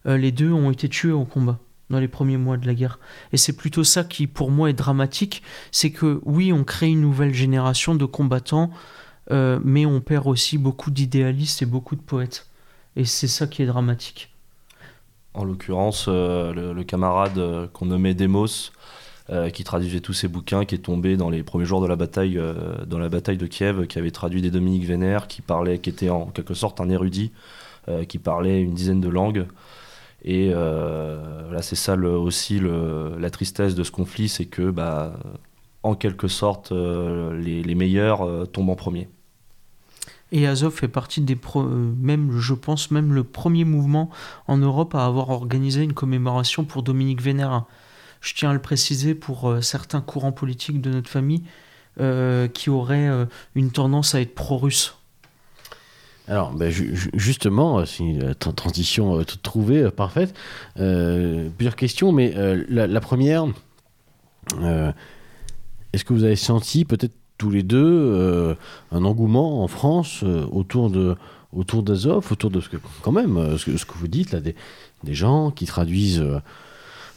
[0.06, 3.00] euh, les deux ont été tués au combat dans les premiers mois de la guerre.
[3.34, 5.44] Et c'est plutôt ça qui, pour moi, est dramatique.
[5.72, 8.72] C'est que, oui, on crée une nouvelle génération de combattants,
[9.32, 12.48] euh, mais on perd aussi beaucoup d'idéalistes et beaucoup de poètes.
[12.96, 14.34] Et c'est ça qui est dramatique.
[15.34, 18.72] En l'occurrence, le, camarade qu'on nommait Demos,
[19.54, 22.38] qui traduisait tous ses bouquins, qui est tombé dans les premiers jours de la bataille,
[22.38, 25.90] euh, dans la bataille de Kiev, qui avait traduit des Dominique Vénère, qui parlait, qui
[25.90, 27.32] était en quelque sorte un érudit,
[27.88, 29.46] euh, qui parlait une dizaine de langues.
[30.24, 35.14] Et euh, là, c'est ça aussi la tristesse de ce conflit, c'est que, bah,
[35.84, 39.10] en quelque sorte, euh, les, meilleurs euh, tombent en premier.
[40.32, 44.10] Et Azov fait partie des euh, même, je pense, même le premier mouvement
[44.48, 47.66] en Europe à avoir organisé une commémoration pour Dominique Vénère.
[48.22, 51.44] Je tiens à le préciser pour euh, certains courants politiques de notre famille
[52.00, 54.96] euh, qui auraient euh, une tendance à être pro-russe.
[56.28, 60.36] Alors, ben, ju- ju- justement, c'est une tra- transition trouvée, parfaite.
[60.76, 62.34] Plusieurs questions, mais
[62.70, 63.48] la, première,
[65.94, 68.56] est-ce que vous avez senti, peut-être tous les deux,
[68.92, 71.16] un engouement en France autour de
[71.52, 75.52] autour d'Azov, autour de ce que, quand même, ce que, vous dites là, des gens
[75.52, 76.24] qui traduisent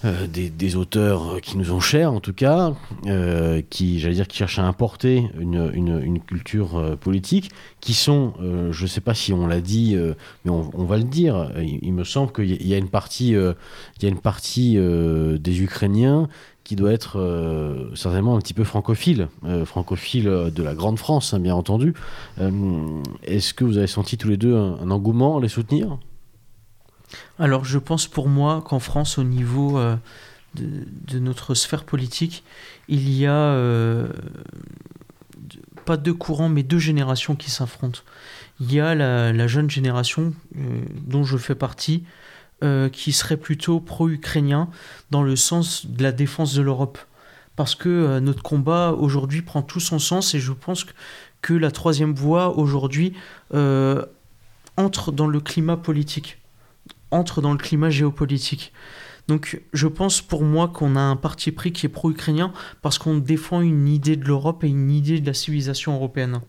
[0.05, 2.73] euh, euh, des, auteurs qui nous sont chers, en tout cas,
[3.07, 7.51] euh, qui, j'allais dire, qui cherchent à importer une, une, culture euh, politique,
[7.81, 10.97] qui sont, euh, je ne sais pas si on l'a dit, euh, mais on, va
[10.97, 13.53] le dire, il, me semble qu'il y a- une partie, euh,
[14.03, 16.29] y a une partie euh, des Ukrainiens
[16.65, 20.99] qui doit être euh, certainement un petit peu francophile, euh, francophile euh, de la grande
[20.99, 21.93] France, hein, bien entendu.
[22.41, 22.51] Euh,
[23.23, 25.99] Est-ce que vous avez senti tous les deux un, un engouement à les soutenir?
[27.39, 29.97] Alors je pense pour moi qu'en France, au niveau euh,
[30.55, 32.45] de, notre sphère politique,
[32.89, 34.09] il y a euh,
[35.85, 38.01] pas deux courants, mais deux générations qui s'affrontent.
[38.61, 42.05] Il y a la, jeune génération euh, dont je fais partie,
[42.93, 44.71] qui serait plutôt pro-ukrainien
[45.11, 46.99] dans le sens de la défense de l'Europe.
[47.57, 50.87] Parce que notre combat aujourd'hui prend tout son sens et je pense
[51.43, 53.13] que, la troisième voie aujourd'hui
[54.79, 56.39] entre dans le climat politique
[57.15, 58.73] entre dans le climat géopolitique.
[59.29, 62.53] Donc je pense pour moi qu'on a un parti pris qui est pro-ukrainien
[62.83, 66.41] parce qu'on défend une idée de l'Europe et une idée de la civilisation européenne.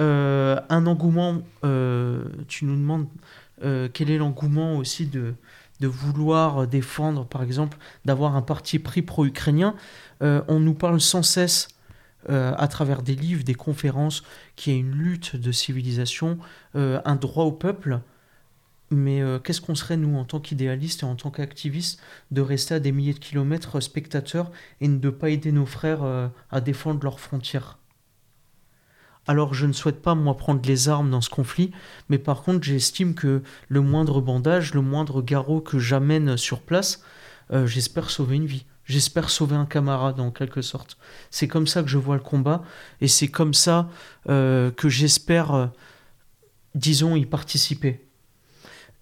[0.00, 3.06] Euh, un engouement, euh, tu nous demandes
[3.62, 5.34] euh, quel est l'engouement aussi de,
[5.80, 9.74] de vouloir défendre, par exemple, d'avoir un parti pris pro-ukrainien.
[10.20, 11.68] On nous parle sans cesse
[12.28, 14.22] à travers des livres, des conférences,
[14.56, 16.38] qu'il y a une lutte de civilisation,
[16.74, 18.00] un droit au peuple.
[18.94, 22.74] Mais euh, qu'est-ce qu'on serait, nous, en tant qu'idéalistes et en tant qu'activistes, de rester
[22.74, 26.28] à des milliers de kilomètres euh, spectateurs et de ne pas aider nos frères euh,
[26.52, 27.78] à défendre leurs frontières?
[29.26, 31.72] Alors, je ne souhaite pas, moi, prendre les armes dans ce conflit,
[32.08, 37.02] mais par contre, j'estime que le moindre bandage, le moindre garrot que j'amène sur place,
[37.50, 38.66] j'espère sauver une vie.
[38.84, 40.98] J'espère sauver un camarade, en quelque sorte.
[41.30, 42.64] C'est comme ça que je vois le combat,
[43.00, 43.88] et c'est comme ça
[44.26, 45.70] que j'espère,
[46.74, 48.06] disons, y participer.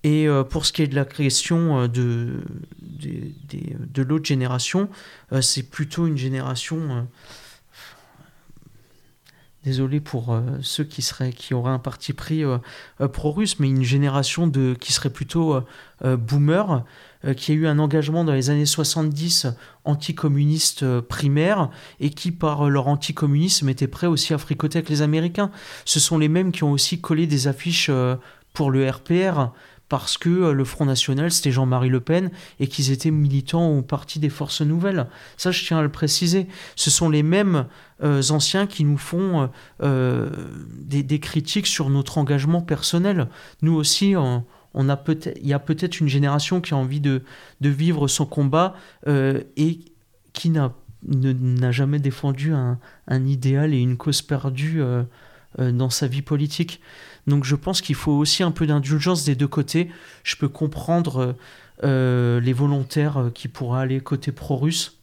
[0.05, 2.41] Et euh, pour ce qui est de la question euh, de,
[3.01, 4.89] de l'autre génération,
[5.33, 7.07] euh, c'est plutôt une génération
[9.65, 12.43] désolé pour ceux qui seraient qui auraient un parti pris
[13.13, 15.63] pro-russe, mais une génération de qui serait plutôt
[16.03, 16.85] boomer,
[17.37, 19.47] qui a eu un engagement dans les années 70
[19.85, 25.53] anticommuniste primaire et qui par leur anticommunisme étaient prêts aussi à fricoter avec les Américains.
[25.85, 27.89] Ce sont les mêmes qui ont aussi collé des affiches
[28.53, 29.53] pour le RPR
[29.93, 32.31] parce que euh, le Front National, c'était Jean-Marie Le Pen
[32.61, 35.07] et qu'ils étaient militants au Parti des Forces Nouvelles.
[35.37, 36.47] Ça, je tiens à le préciser.
[36.77, 37.67] Ce sont les mêmes
[38.03, 39.51] euh, anciens qui nous font
[39.83, 40.31] euh,
[40.79, 43.29] des, critiques sur notre engagement personnel.
[43.61, 44.45] Nous aussi, on,
[44.89, 45.05] a
[45.37, 47.21] il y a peut-être une génération qui a envie de,
[47.61, 48.75] vivre son combat
[49.07, 49.81] et
[50.33, 50.73] qui n'a
[51.71, 52.79] jamais défendu un,
[53.27, 54.83] idéal et une cause perdue
[55.59, 56.81] dans sa vie politique.
[57.27, 59.91] Donc je pense qu'il faut aussi un peu d'indulgence des deux côtés.
[60.25, 61.33] Je peux comprendre euh,
[61.85, 64.99] euh, les volontaires euh, qui pourraient aller côté pro-russe.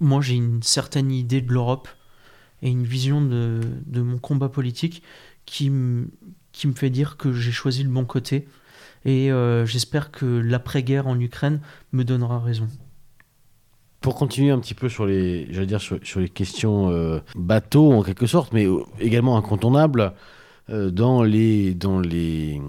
[0.00, 1.88] Moi, j'ai une certaine idée de l'Europe
[2.60, 3.60] et une vision de,
[3.94, 5.02] mon combat politique
[5.46, 6.08] qui me
[6.74, 8.48] fait dire que j'ai choisi le bon côté.
[9.04, 9.30] Et
[9.64, 11.60] j'espère que l'après-guerre en Ukraine
[11.92, 12.68] me donnera raison.
[14.02, 18.52] Pour continuer un petit peu sur les, dire sur, les questions bateaux en quelque sorte,
[18.52, 18.66] mais
[19.00, 20.12] également incontournables,
[20.70, 22.60] euh, dans les, dans les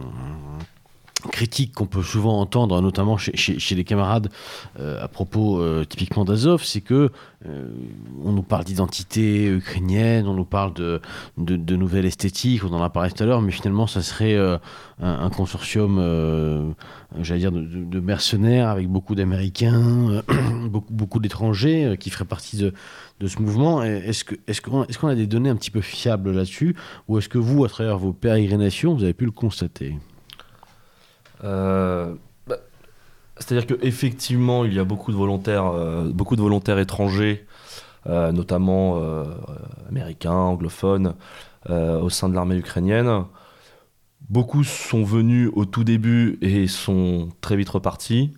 [1.31, 4.29] critiques qu'on peut souvent entendre, notamment chez, les camarades
[4.79, 7.11] euh, à propos euh, typiquement d'Azov, c'est que
[8.23, 11.01] on nous parle d'identité ukrainienne, on nous parle de,
[11.37, 14.37] de, nouvelles esthétiques, on en a parlé tout à l'heure, mais finalement ça serait
[15.01, 16.73] un, consortium,
[17.19, 20.23] j'allais dire, de, mercenaires avec beaucoup d'Américains,
[20.69, 22.73] beaucoup, d'étrangers qui feraient partie de,
[23.19, 23.83] de ce mouvement.
[23.83, 26.77] Est-ce qu'on est qu'on est qu'on a des données un petit peu fiables là-dessus
[27.09, 29.97] Ou est-ce que vous, à travers vos pérégrinations, vous avez pu le constater?
[31.43, 32.13] Euh,
[32.47, 32.57] bah,
[33.37, 37.45] C'est-à-dire qu'effectivement, il y a beaucoup de volontaires, euh, beaucoup de volontaires étrangers,
[38.07, 39.01] euh, notamment
[39.89, 41.15] américains, anglophones,
[41.69, 43.25] au sein de l'armée ukrainienne.
[44.29, 48.33] Beaucoup sont venus au tout début et sont très vite repartis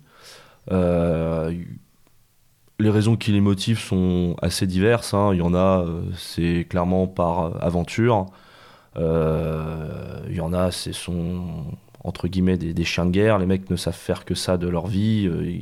[2.78, 5.14] les raisons qui les motivent sont assez diverses.
[5.14, 5.30] Hein.
[5.32, 5.82] Il y en a,
[6.14, 8.26] c'est clairement par aventure.
[8.96, 11.64] Il y en a, c'est son
[12.06, 13.38] entre guillemets des, chiens de guerre.
[13.38, 15.26] Les mecs ne savent faire que ça de leur vie.
[15.26, 15.58] Euh,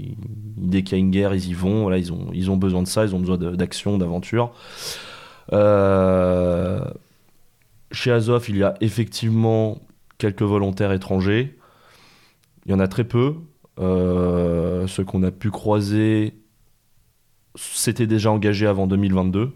[0.57, 1.83] dès qu'il y a une guerre, ils y vont.
[1.83, 3.05] Voilà, ils ont, ils ont besoin de ça.
[3.05, 4.53] Ils ont besoin d'action, d'aventure.
[7.91, 9.79] chez Azov, il y a effectivement
[10.19, 11.57] quelques volontaires étrangers.
[12.67, 13.35] Il y en a très peu.
[13.79, 16.35] ceux qu'on a pu croiser
[17.57, 19.53] s'étaient déjà engagés avant 2022.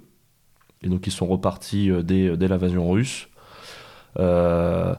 [0.82, 3.28] Et donc ils sont repartis euh, dès, l'invasion russe.
[4.18, 4.95] Euh,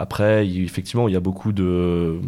[0.00, 2.20] après, effectivement, il y a beaucoup de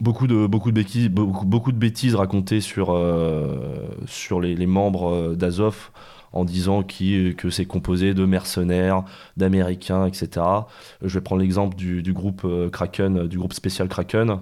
[0.00, 5.90] beaucoup de beaucoup de bêtises racontées sur euh, sur les, membres d'Azov
[6.32, 9.04] en disant qui, que c'est composé de mercenaires,
[9.36, 10.46] d'Américains, etc.
[11.02, 14.38] Je vais prendre l'exemple du, du, groupe Kraken, du groupe spécial Kraken,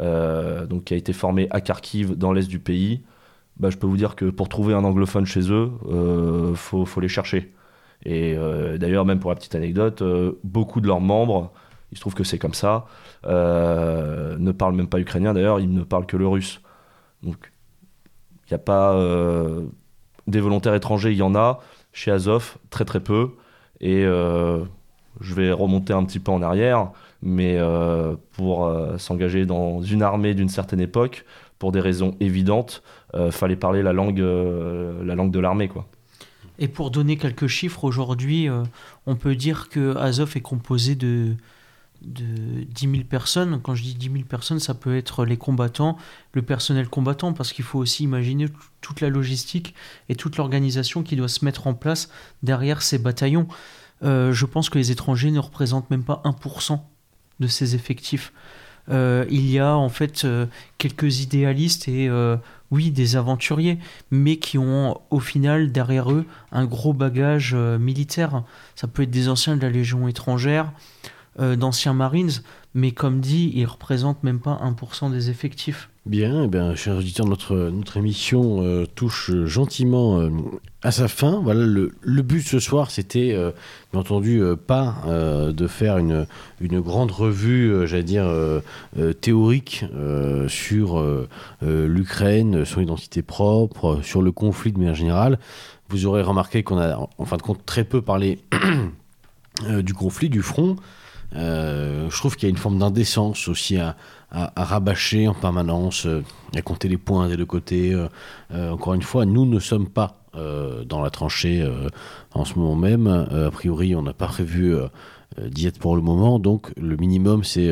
[0.00, 3.02] donc qui a été formé à Kharkiv dans l'est du pays.
[3.58, 7.00] Bah, je peux vous dire que pour trouver un anglophone chez eux, euh, faut, faut
[7.00, 7.52] les chercher.
[8.04, 11.52] Et euh, d'ailleurs, même pour la petite anecdote, euh, beaucoup de leurs membres,
[11.92, 12.86] il se trouve que c'est comme ça,
[13.26, 15.34] euh, ne parlent même pas ukrainien.
[15.34, 16.60] D'ailleurs, ils ne parlent que le russe.
[17.22, 17.52] Donc,
[18.46, 18.98] il n'y a pas
[20.26, 21.60] des volontaires étrangers, il y en a.
[21.92, 23.30] Chez Azov, très très peu.
[23.80, 26.90] Et je vais remonter un petit peu en arrière,
[27.22, 27.58] mais
[28.32, 31.24] pour s'engager dans une armée d'une certaine époque,
[31.58, 32.82] pour des raisons évidentes,
[33.30, 35.86] fallait parler la langue, la langue de l'armée, quoi.
[36.58, 38.62] Et pour donner quelques chiffres, aujourd'hui, euh,
[39.06, 41.34] on peut dire que Azov est composé de,
[42.02, 43.60] de 10 000 personnes.
[43.62, 45.96] Quand je dis 10 000 personnes, ça peut être les combattants,
[46.32, 48.46] le personnel combattant, parce qu'il faut aussi imaginer
[48.80, 49.74] toute la logistique
[50.08, 52.10] et toute l'organisation qui doit se mettre en place
[52.42, 53.48] derrière ces bataillons.
[54.02, 56.80] je pense que les étrangers ne représentent même pas 1%
[57.40, 58.32] de ces effectifs.
[58.88, 60.46] Euh, il y a en fait euh,
[60.78, 62.36] quelques idéalistes et euh,
[62.72, 63.78] oui des aventuriers,
[64.10, 68.42] mais qui ont au final derrière eux un gros bagage militaire.
[68.74, 70.72] Ça peut être des anciens de la Légion étrangère,
[71.38, 72.32] d'anciens Marines,
[72.74, 75.90] mais comme dit, ils représentent même pas 1% des effectifs.
[76.04, 80.30] Bien, eh bien, chers auditeurs, notre, notre émission euh, touche gentiment euh,
[80.82, 81.40] à sa fin.
[81.40, 83.52] Voilà, le, le but ce soir, c'était, euh,
[83.92, 86.26] bien entendu, pas de faire une,
[86.60, 88.28] une grande revue, j'allais dire,
[89.20, 89.84] théorique
[90.48, 91.26] sur
[91.60, 95.38] l'Ukraine, son identité propre, sur le conflit de manière générale.
[95.88, 98.40] Vous aurez remarqué qu'on a, en fin de compte, très peu parlé
[99.82, 100.74] du conflit, du front.
[102.12, 103.96] Je trouve qu'il y a une forme d'indécence aussi à,
[104.30, 106.22] rabâcher en permanence, euh,
[106.54, 107.92] à compter les points des deux côtés.
[107.92, 108.08] Euh,
[108.52, 111.62] euh, encore une fois, nous ne sommes pas dans la tranchée
[112.32, 113.06] en ce moment même.
[113.06, 114.74] A priori, on n'a pas prévu
[115.38, 117.70] d'y être pour le moment, donc le minimum, c'est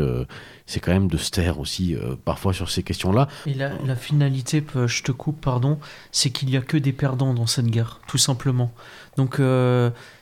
[0.66, 3.28] c'est quand même de se taire aussi parfois sur ces questions-là.
[3.46, 5.78] Et la, la finalité, je te coupe, pardon,
[6.12, 8.72] c'est qu'il n'y a que des perdants dans cette guerre, tout simplement.
[9.16, 9.40] Donc,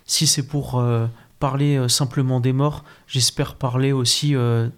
[0.05, 0.81] si c'est pour
[1.39, 4.69] parler euh, simplement des morts, j'espère parler aussi, euh,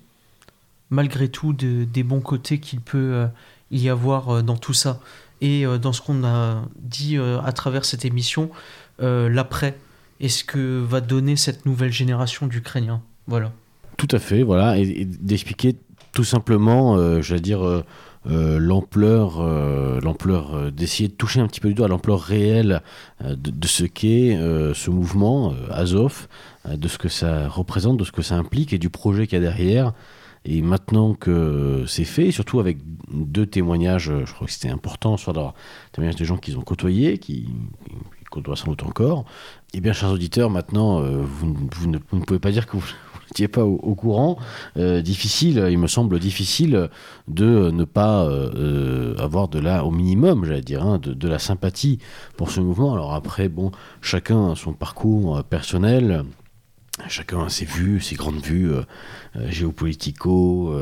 [0.91, 3.27] malgré tout, de- des bons côtés qu'il peut euh,
[3.71, 5.01] y avoir dans tout ça.
[5.43, 8.51] Et dans ce qu'on a dit à travers cette émission,
[8.99, 9.79] l'après,
[10.21, 13.01] et ce que va donner cette nouvelle génération d'Ukrainiens?
[13.27, 13.51] Voilà.
[13.97, 15.77] Tout à fait, voilà, et, d'expliquer
[16.13, 17.83] tout simplement, j'allais dire,
[18.27, 22.83] l'ampleur, euh, l'ampleur, euh, d'essayer de toucher un petit peu du doigt l'ampleur réelle
[23.25, 26.29] euh, de, ce qu'est euh, ce mouvement euh, Azov,
[26.69, 29.39] euh, de ce que ça représente, de ce que ça implique et du projet qu'il
[29.39, 29.93] y a derrière.
[30.45, 32.79] Et maintenant que c'est fait, surtout avec
[33.13, 35.55] deux témoignages, euh, je crois que c'était important, soit d'avoir
[35.93, 39.25] témoignages des gens qu'ils ont côtoyés, qui, qui côtoient sans doute encore.
[39.75, 42.77] Eh bien, chers auditeurs, maintenant, euh, vous, vous ne, vous ne pouvez pas dire que
[42.77, 42.87] vous
[43.31, 44.39] n'étiez pas au, courant.
[44.77, 46.89] Euh, difficile, il me semble difficile
[47.29, 51.29] de ne pas euh, euh, avoir de la, au minimum, j'allais dire, hein, de, de
[51.29, 51.99] la sympathie
[52.37, 52.93] pour ce mouvement.
[52.93, 53.71] Alors après, bon,
[54.01, 56.25] chacun a son parcours personnel.
[57.09, 58.83] Chacun a ses vues, ses grandes vues euh,
[59.49, 60.77] géopolitico,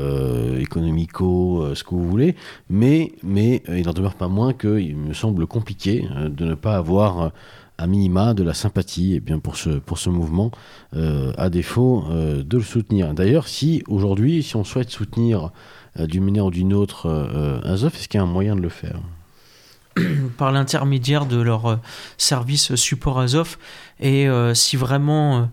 [0.57, 2.35] économico, ce que vous voulez,
[2.69, 7.31] mais, mais il n'en demeure pas moins qu'il me semble compliqué de ne pas avoir
[7.79, 10.51] à minima de la sympathie eh bien, pour, ce, pour ce mouvement,
[10.95, 13.13] euh, à défaut euh, de le soutenir.
[13.13, 15.51] D'ailleurs, si aujourd'hui, si on souhaite soutenir
[15.97, 17.09] euh, d'une manière ou d'une autre
[17.63, 18.99] Azov, est-ce qu'il y a un moyen de le faire?
[20.37, 21.79] Par l'intermédiaire de leur
[22.17, 23.57] service support Azov.
[23.99, 25.49] Et si vraiment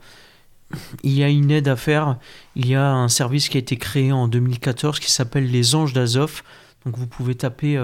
[1.03, 2.19] il y a une aide à faire,
[2.55, 5.93] il y a un service qui a été créé en 2014 qui s'appelle les Anges
[5.93, 6.43] d'Azov.
[6.85, 7.81] Donc vous pouvez taper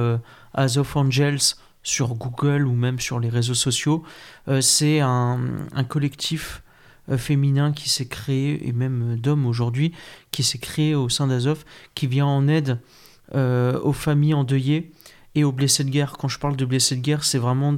[0.53, 4.03] Azov Angels sur Google ou même sur les réseaux sociaux.
[4.49, 5.41] Euh, C'est un,
[5.89, 6.63] collectif
[7.11, 9.93] euh, féminin qui s'est créé, et même d'hommes aujourd'hui,
[10.31, 11.65] qui s'est créé au sein d'Azov,
[11.95, 12.79] qui vient en aide
[13.35, 14.93] euh, aux familles endeuillées
[15.35, 16.13] et aux blessés de guerre.
[16.19, 17.77] Quand je parle de blessés de guerre, c'est vraiment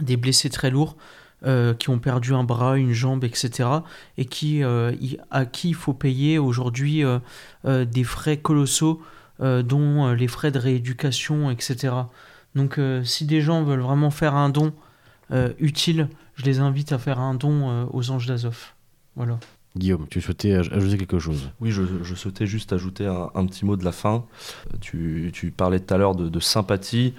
[0.00, 0.96] des blessés très lourds
[1.78, 3.68] qui ont perdu un bras, une jambe, etc.
[4.18, 7.04] Et qui, à qui il faut payer aujourd'hui
[7.64, 9.00] des frais colossaux,
[9.38, 11.92] dont les frais de rééducation, etc.
[12.56, 14.72] Donc euh, si des gens veulent vraiment faire un don
[15.30, 18.72] euh, utile, je les invite à faire un don euh, aux Anges d'Azov.
[19.14, 19.38] Voilà.
[19.76, 21.50] Guillaume, tu souhaitais aj- ajouter quelque chose?
[21.60, 24.24] Oui, je, je souhaitais juste ajouter un, un petit mot de la fin.
[24.80, 27.12] Tu, tu parlais tout à l'heure de, de sympathie.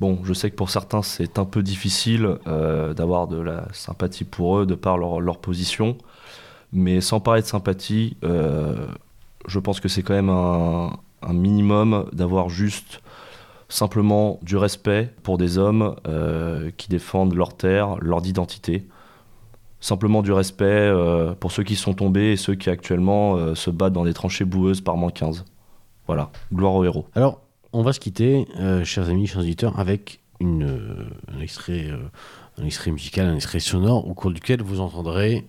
[0.00, 4.24] Bon, je sais que pour certains, c'est un peu difficile euh, d'avoir de la sympathie
[4.24, 5.96] pour eux de par leur, leur position.
[6.72, 8.86] Mais sans parler de sympathie, euh,
[9.46, 13.00] je pense que c'est quand même un, un minimum d'avoir juste
[13.74, 18.86] simplement du respect pour des hommes euh, qui défendent leur terre, leur identité.
[19.80, 23.70] Simplement du respect euh, pour ceux qui sont tombés et ceux qui actuellement euh, se
[23.70, 25.44] battent dans des tranchées boueuses par moins 15.
[26.06, 27.06] Voilà, gloire aux héros.
[27.16, 27.40] Alors,
[27.72, 28.46] on va se quitter,
[28.84, 31.90] chers amis, chers auditeurs, avec un, extrait,
[32.92, 35.44] musical, un extrait sonore, au cours duquel vous entendrez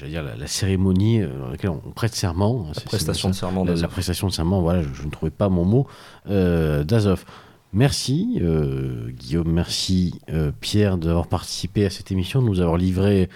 [0.00, 2.64] la, dire la, la cérémonie euh, dans laquelle on, on prête serment.
[2.68, 3.90] La C'est- c'est prestation de serment la, la d'Azov.
[3.90, 5.86] prestation de serment, voilà, je, je ne trouvais pas mon mot,
[6.30, 7.24] euh, d'Azov.
[7.74, 13.28] Merci euh, Guillaume, merci euh, Pierre d'avoir participé à cette émission, de nous avoir livré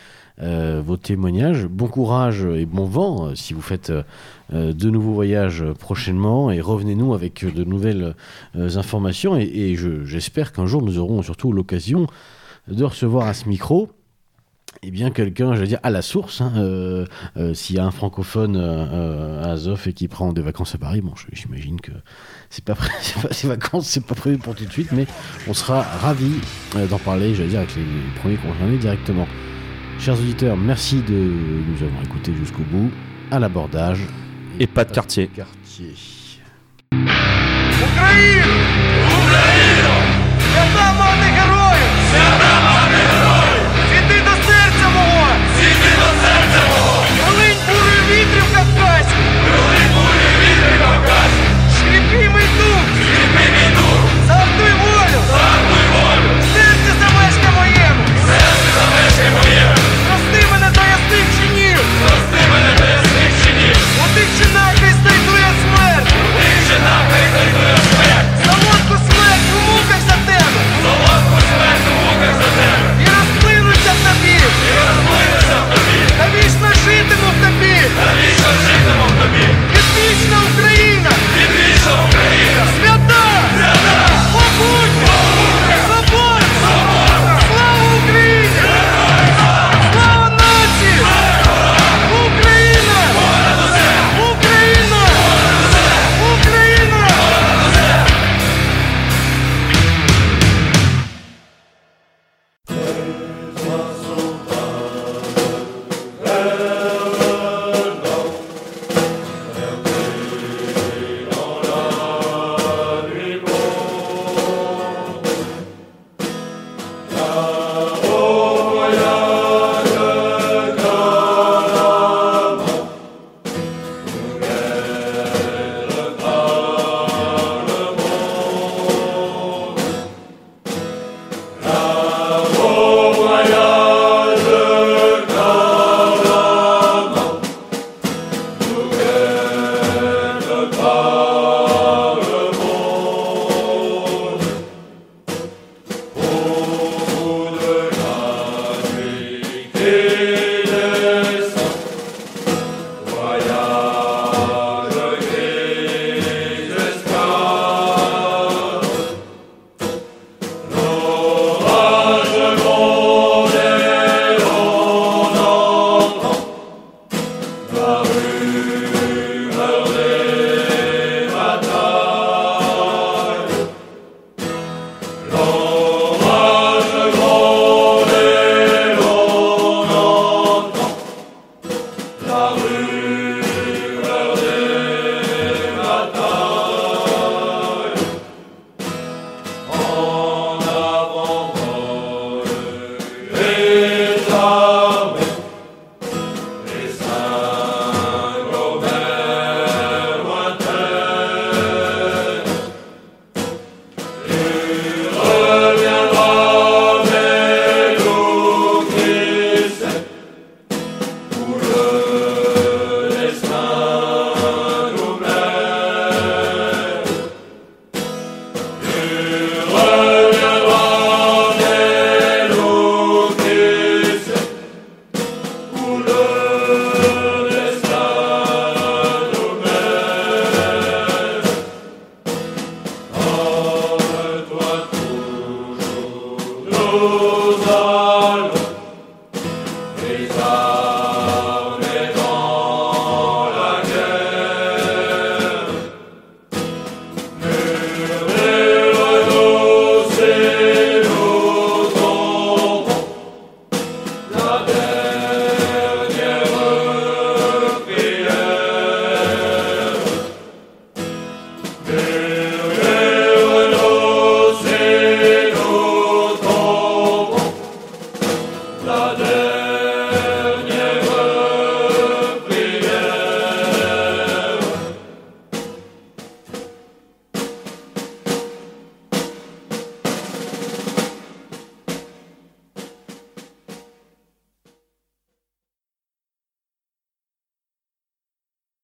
[0.84, 1.66] vos témoignages.
[1.66, 3.92] Bon courage et bon vent si vous faites
[4.52, 8.16] de nouveaux voyages prochainement et revenez-nous avec de nouvelles
[8.54, 12.08] informations et, et je- j'espère qu'un jour nous aurons surtout l'occasion
[12.66, 13.88] de recevoir à ce micro
[14.84, 17.06] eh bien quelqu'un, je veux dire, à la source, hein, euh,
[17.36, 20.78] euh, s'il y a un francophone euh, à Azov et qui prend des vacances à
[20.78, 21.92] Paris, bon, j'imagine que
[22.50, 22.74] c'est pas,
[23.22, 25.06] pas ces vacances, c'est pas prévu pour tout de suite, mais
[25.46, 26.32] on sera ravi
[26.90, 27.84] d'en parler, je veux dire, avec les,
[28.20, 29.28] premiers concernés directement.
[30.00, 32.90] Chers auditeurs, merci de nous avoir écoutés jusqu'au bout,
[33.30, 34.00] à l'abordage.
[34.58, 35.30] Et, pas, de quartier.